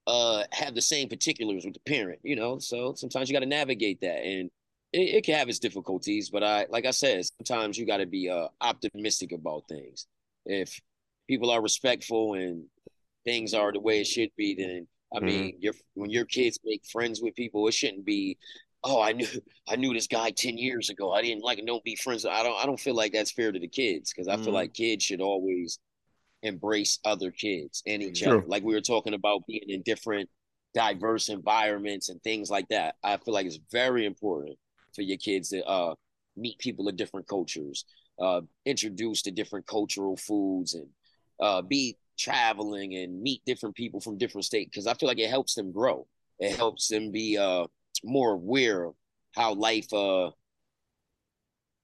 [0.08, 4.02] uh have the same particulars with the parent, you know, so sometimes you gotta navigate
[4.02, 4.50] that and
[4.94, 8.30] it, it can have its difficulties, but I like I said, sometimes you gotta be
[8.30, 10.08] uh optimistic about things.
[10.46, 10.80] If
[11.28, 12.66] people are respectful and
[13.26, 15.22] things are the way it should be, then I Mhm.
[15.22, 18.38] mean, your when your kids make friends with people, it shouldn't be,
[18.84, 19.28] oh, I knew
[19.68, 21.12] I knew this guy ten years ago.
[21.14, 21.66] I didn't like him.
[21.66, 22.26] Don't be friends.
[22.26, 22.58] I don't.
[22.62, 24.54] I don't feel like that's fair to the kids because I feel Mhm.
[24.54, 25.80] like kids should always
[26.44, 28.24] embrace other kids and each Sure.
[28.24, 28.44] other.
[28.46, 30.30] Like we were talking about being in different,
[30.74, 32.96] diverse environments and things like that.
[33.04, 34.58] I feel like it's very important
[34.94, 35.96] for your kids to uh,
[36.36, 37.86] meet people of different cultures,
[38.20, 40.88] uh, introduced to different cultural foods, and
[41.40, 44.70] uh, be traveling and meet different people from different states.
[44.72, 46.08] Because I feel like it helps them grow.
[46.40, 47.66] It helps them be uh,
[48.04, 48.96] more aware of
[49.36, 49.92] how life.
[49.94, 50.32] Uh,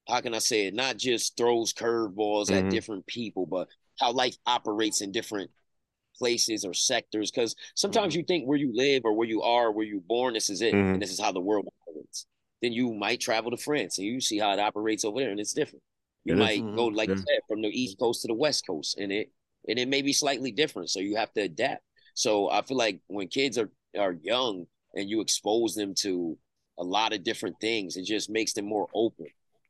[0.07, 0.73] how can I say it?
[0.73, 2.57] Not just throws curveballs Mhm.
[2.57, 3.67] at different people, but
[3.99, 5.51] how life operates in different
[6.17, 7.29] places or sectors.
[7.29, 10.49] Because sometimes you think where you live or where you are, where you're born, this
[10.49, 10.93] is it, Mhm.
[10.93, 12.25] and this is how the world operates.
[12.61, 15.39] Then you might travel to France and you see how it operates over there, and
[15.39, 15.83] it's different.
[16.25, 16.39] You It is.
[16.39, 19.31] might go, like I said, from the East Coast to the West Coast, and it
[19.67, 20.89] and it may be slightly different.
[20.89, 21.83] So you have to adapt.
[22.13, 26.37] So I feel like when kids are are young and you expose them to
[26.79, 29.27] a lot of different things, it just makes them more open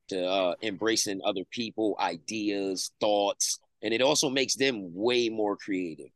[0.09, 6.11] to uh, embracing other people, ideas, thoughts, and it also makes them way more creative,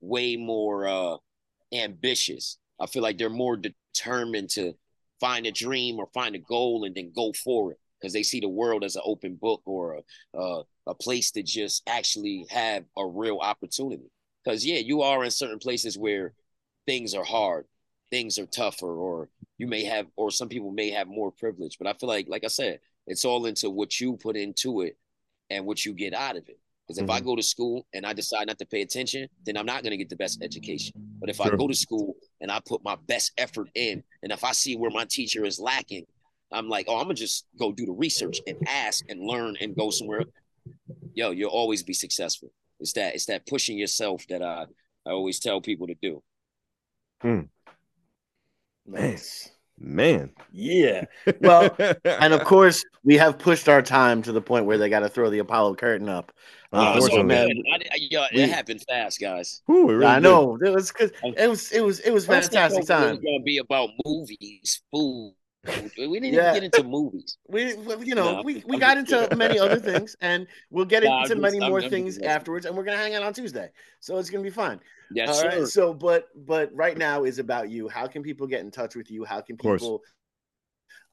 [0.00, 1.16] way more uh,
[1.72, 2.58] ambitious.
[2.78, 4.74] I feel like they're more determined to
[5.20, 8.40] find a dream or find a goal and then go for it because they see
[8.40, 10.00] the world as an open book or
[10.34, 14.10] a, a a place to just actually have a real opportunity.
[14.44, 16.32] Because yeah, you are in certain places where
[16.86, 17.66] things are hard,
[18.10, 21.76] things are tougher, or you may have, or some people may have more privilege.
[21.78, 24.96] But I feel like, like I said, it's all into what you put into it
[25.50, 26.58] and what you get out of it.
[26.86, 27.10] Because if Mm-hmm.
[27.10, 29.92] I go to school and I decide not to pay attention, then I'm not going
[29.92, 30.94] to get the best education.
[31.20, 31.46] But if Sure.
[31.46, 34.76] I go to school and I put my best effort in, and if I see
[34.76, 36.06] where my teacher is lacking,
[36.52, 39.76] I'm like, oh, I'm gonna just go do the research and ask and learn and
[39.76, 40.24] go somewhere.
[41.14, 42.52] Yo, you'll always be successful.
[42.80, 44.66] It's that it's that pushing yourself that I
[45.06, 46.22] I always tell people to do.
[47.20, 47.40] Hmm.
[48.86, 49.50] Nice.
[49.78, 50.30] Man.
[50.52, 51.06] Yeah.
[51.40, 51.74] Well,
[52.04, 55.08] and of course, we have pushed our time to the point where they got to
[55.08, 56.32] throw the Apollo curtain up.
[56.72, 59.60] Uh, Oh, so, man, man, I, I, yeah, we- it happened fast, guys.
[59.66, 60.22] Whew, it really I did.
[60.22, 63.42] know it was because it was it was it was First thing fantastic was gonna
[63.44, 65.34] be about movies, food.
[65.98, 66.50] We didn't Yeah.
[66.50, 67.36] even get into movies.
[67.48, 69.38] We, we- you know No, we, I'm we got into kidding.
[69.38, 72.66] many other things, and we'll get No, into just- many I'm- more I'm things afterwards,
[72.66, 74.80] and we're gonna hang out on Tuesday, so it's gonna be fun.
[75.12, 75.52] Yes, All right.
[75.54, 75.66] sir.
[75.66, 77.88] So, but but right now is about you.
[77.88, 79.24] How can people get in touch with you?
[79.24, 80.02] How can people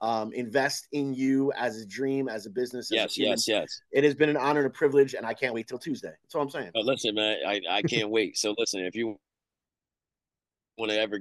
[0.02, 2.92] um, invest in you as a dream, as a business?
[2.92, 3.32] As Yes, human?
[3.32, 3.82] yes, yes.
[3.92, 6.14] It has been an honor and a privilege, and I can't wait till Tuesday.
[6.24, 6.72] That's all I'm saying.
[6.74, 8.38] But listen, man, I, I can't wait.
[8.38, 9.18] So listen, if you
[10.78, 11.20] want to ever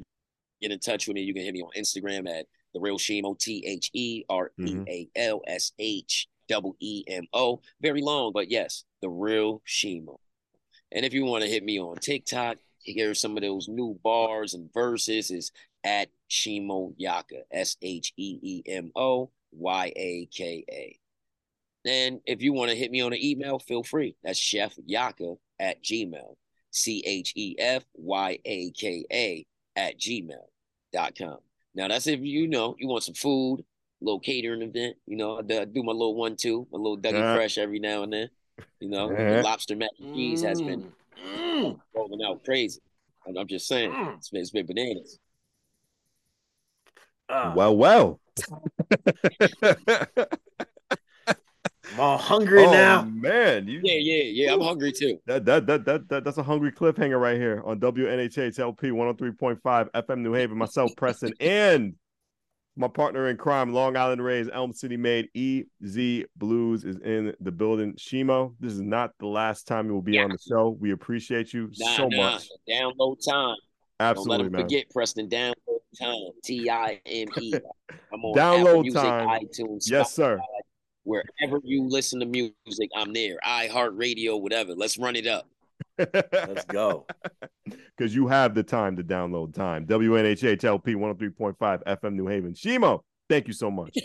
[0.61, 3.39] get in touch with me, you can hit me on Instagram at the real Sheemo
[3.39, 7.61] T H E R E A L S H double E M O.
[7.81, 10.19] Very long, but yes, the real Sheemo.
[10.93, 14.55] And if you want to hit me on TikTok, hear some of those new bars
[14.55, 15.51] and verses is
[15.87, 20.99] at Sheemo Yaka, S H E E M O Y A K A.
[21.85, 24.17] Then if you want to hit me on an email, feel free.
[24.25, 26.35] That's Chef Yaka at Gmail.
[26.73, 31.39] C H E F Y A K A at gmail.com.
[31.75, 34.97] Now that's if you know you want some food, a little catering event.
[35.07, 37.35] You know, I do, my little one two, my little Dougie Uh.
[37.37, 38.29] Fresh every now and then.
[38.81, 39.37] You know, Uh.
[39.37, 40.93] the lobster mac and cheese has been
[41.25, 41.81] Mm.
[41.95, 42.81] rolling out crazy.
[43.27, 44.17] I'm just saying, Mm.
[44.19, 45.19] it's been, it's been bananas.
[47.29, 48.21] Ah, Well, well.
[51.93, 53.03] I'm all hungry oh, now.
[53.05, 53.69] man.
[53.69, 54.53] You, Yeah, yeah, yeah.
[54.53, 55.19] I'm hungry too.
[55.27, 59.61] That, that that that that that's a hungry cliffhanger right here on WNHH LP 103.5
[59.93, 60.59] FM New Haven.
[60.59, 61.95] Myself, Preston, and
[62.77, 67.53] my partner in crime, Long Island Rays, Elm City made EZ BlueZ is in the
[67.53, 67.95] building.
[67.95, 70.25] Sheemo, this is not the last time you will be Yeah.
[70.25, 70.77] on the show.
[70.79, 72.33] We appreciate you Nah, so nah.
[72.33, 72.49] much.
[72.69, 73.57] Download time.
[73.99, 74.63] Absolutely, Don't let Absolutely, them man.
[74.63, 75.29] forget Preston.
[75.31, 76.31] Download time.
[76.45, 77.55] T I M E.
[78.13, 79.29] I'm on Download Apple Music, time.
[79.29, 80.39] iTunes, Yes, sir.
[81.05, 83.39] wherever you listen to music, I'm there.
[83.47, 84.75] iHeartRadio, whatever.
[84.75, 85.49] Let's run it up.
[85.99, 87.07] Let's go.
[87.97, 89.87] Because you have the time to download time.
[89.87, 92.53] WNHH LP 103.5 FM New Haven.
[92.55, 93.97] Sheemo, thank you so much.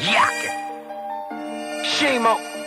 [0.00, 0.50] Yaka.
[1.84, 2.57] Sheemo.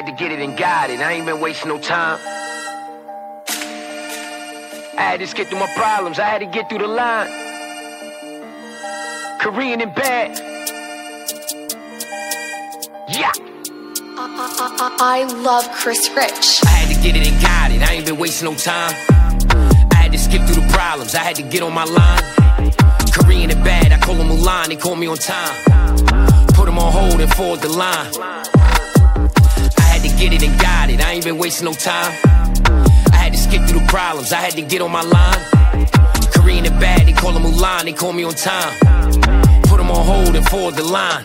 [0.00, 1.00] Had to get it and got it.
[1.00, 2.18] I ain't been wasting no time.
[4.96, 6.18] I had to skip through my problems.
[6.18, 7.28] I had to get through the line.
[9.40, 10.38] Korean and bad.
[13.10, 13.32] Yeah.
[14.16, 16.64] I love Chris Rich.
[16.64, 17.82] I had to get it and got it.
[17.82, 18.94] I ain't been wasting no time.
[19.92, 21.14] I had to skip through the problems.
[21.14, 22.72] I had to get on my line.
[23.12, 23.92] Korean and bad.
[23.92, 24.68] I call them Mulan.
[24.68, 26.46] They call me on time.
[26.54, 28.59] Put them on hold and forward the line.
[30.20, 31.00] Get it and got it.
[31.00, 32.12] I ain't been wasting no time.
[33.10, 34.34] I had to skip through the problems.
[34.34, 35.88] I had to get on my line.
[36.34, 37.06] Korean and bad.
[37.08, 37.84] They call them Mulan.
[37.84, 38.70] They call me on time.
[39.62, 41.24] Put them on hold and forward the line.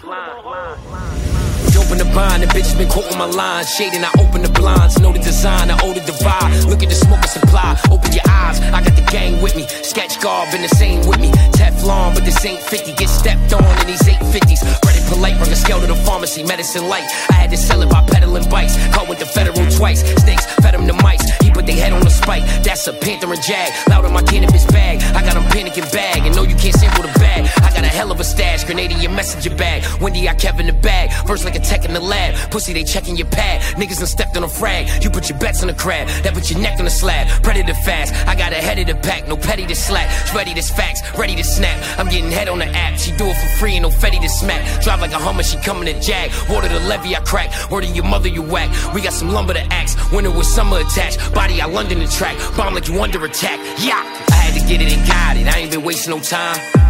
[1.96, 3.70] Open the bind, the bitch been quoting my lines.
[3.70, 5.00] Shading, I open the blinds.
[5.00, 6.52] Know the design, I owe the divide.
[6.68, 7.80] Look at the smoke and supply.
[7.90, 9.64] Open your eyes, I got the gang with me.
[9.80, 11.32] Sketch garb in the same with me.
[11.56, 12.92] Teflon, but this ain't 50.
[13.00, 14.60] Get stepped on in these 850s.
[14.84, 16.44] Ready polite, bring a scale to the pharmacy.
[16.44, 17.08] Medicine light.
[17.32, 18.76] I had to sell it by peddling bikes.
[18.92, 20.04] Caught with the federal twice.
[20.20, 21.24] Snakes fed him the mice.
[21.40, 22.44] He put their head on the spike.
[22.62, 23.72] That's a panther and jag.
[23.88, 25.00] Loud in my cannabis bag.
[25.16, 26.26] I got them panicking bag.
[26.26, 27.15] And no, you can't sample the.
[27.58, 28.64] I got a hell of a stash.
[28.64, 29.84] Grenade in your messenger bag.
[30.02, 31.12] Wendy, I kept in the bag.
[31.28, 32.36] First like a tech in the lab.
[32.52, 33.62] Pussy, they checking your pad.
[33.80, 35.04] Niggas done stepped on a frag.
[35.04, 36.08] You put your bets on the crab.
[36.24, 37.28] That put your neck on the slab.
[37.44, 38.14] Predator fast.
[38.28, 39.28] I got a head of the pack.
[39.28, 40.08] No petty to slack.
[40.34, 41.02] Ready this facts.
[41.18, 41.78] Ready to snap.
[41.98, 43.00] I'm getting head on the app.
[43.00, 44.84] She do it for free and no fetty to smack.
[44.84, 45.44] Drive like a hummer.
[45.44, 46.32] She coming to jag.
[46.50, 47.52] Water the levy, I crack.
[47.72, 48.70] Word your mother, you whack.
[48.94, 49.96] We got some lumber to axe.
[50.12, 51.34] Winter with summer attached.
[51.34, 52.38] Body, I London the track.
[52.58, 53.60] Bomb like you under attack.
[53.80, 54.02] Yeah.
[54.30, 55.48] I had to get it and got it.
[55.48, 56.85] I ain't been wasting no time.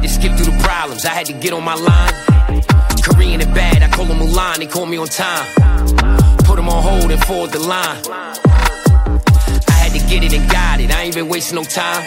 [0.00, 1.04] I had to skip through the problems.
[1.04, 2.62] I had to get on my line.
[3.02, 5.44] Korean and bad, I call them Mulan, they call me on time.
[6.38, 8.00] Put them on hold and forward the line.
[9.68, 12.02] I had to get it and got it, I ain't been wasting no time.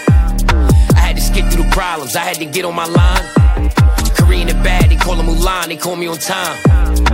[0.95, 3.69] I had to skip through the problems, I had to get on my line.
[4.15, 7.12] Korean and bad, they call him Mulan, they call me on time.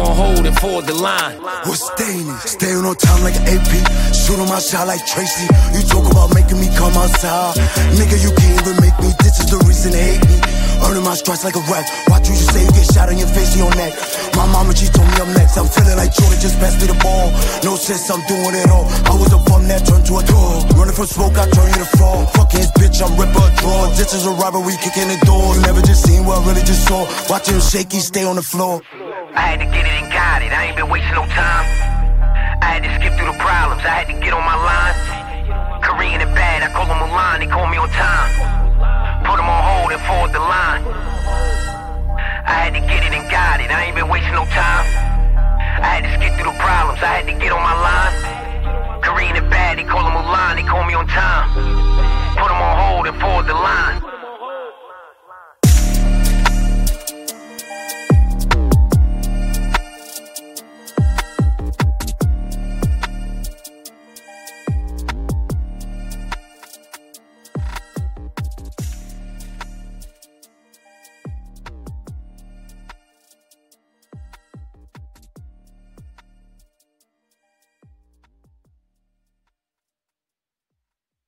[0.00, 1.36] Him on hold and forward the line.
[1.68, 2.24] What's staying?
[2.48, 3.68] Staying on time like AP.
[4.16, 5.44] Shooting my shot like Tracy.
[5.76, 7.60] You talk about making me come outside.
[8.00, 9.12] Nigga, you can't even make me.
[9.20, 10.40] This is the reason they hate me.
[10.88, 11.84] Earning my stripes like a rap.
[12.08, 13.92] Watch you just say you get shot on your face, your neck.
[14.32, 15.60] My mama, she told me I'm next.
[15.60, 17.28] I'm feeling like Jordan just passed me the ball.
[17.60, 18.88] No sense, I'm doing it all.
[19.04, 20.64] I was a bum that turned to a dog.
[20.80, 22.24] Running from smoke, I turn you to fall.
[22.40, 23.92] Fucking his bitch, I'm ripper draw.
[24.00, 25.52] This is a robbery, kicking the door.
[25.60, 27.04] Never just seen what I really just saw.
[27.28, 28.80] Watch him shake, he stay on the floor.
[29.30, 30.50] I had to get it and got it.
[30.50, 31.66] I ain't been wasting no time.
[32.58, 33.86] I had to skip through the problems.
[33.86, 34.98] I had to get on my line.
[35.86, 37.38] Korean and bad, I call them Mulan.
[37.38, 38.30] They call me on time.
[39.22, 40.82] Put them on hold and forward the line.
[42.42, 43.70] I had to get it and got it.
[43.70, 44.86] I ain't been wasting no time.
[45.78, 46.98] I had to skip through the problems.
[46.98, 48.14] I had to get on my line.
[48.98, 50.58] Korean and bad, they call them Mulan.
[50.58, 51.54] They call me on time.
[52.34, 54.09] Put them on hold and forward the line.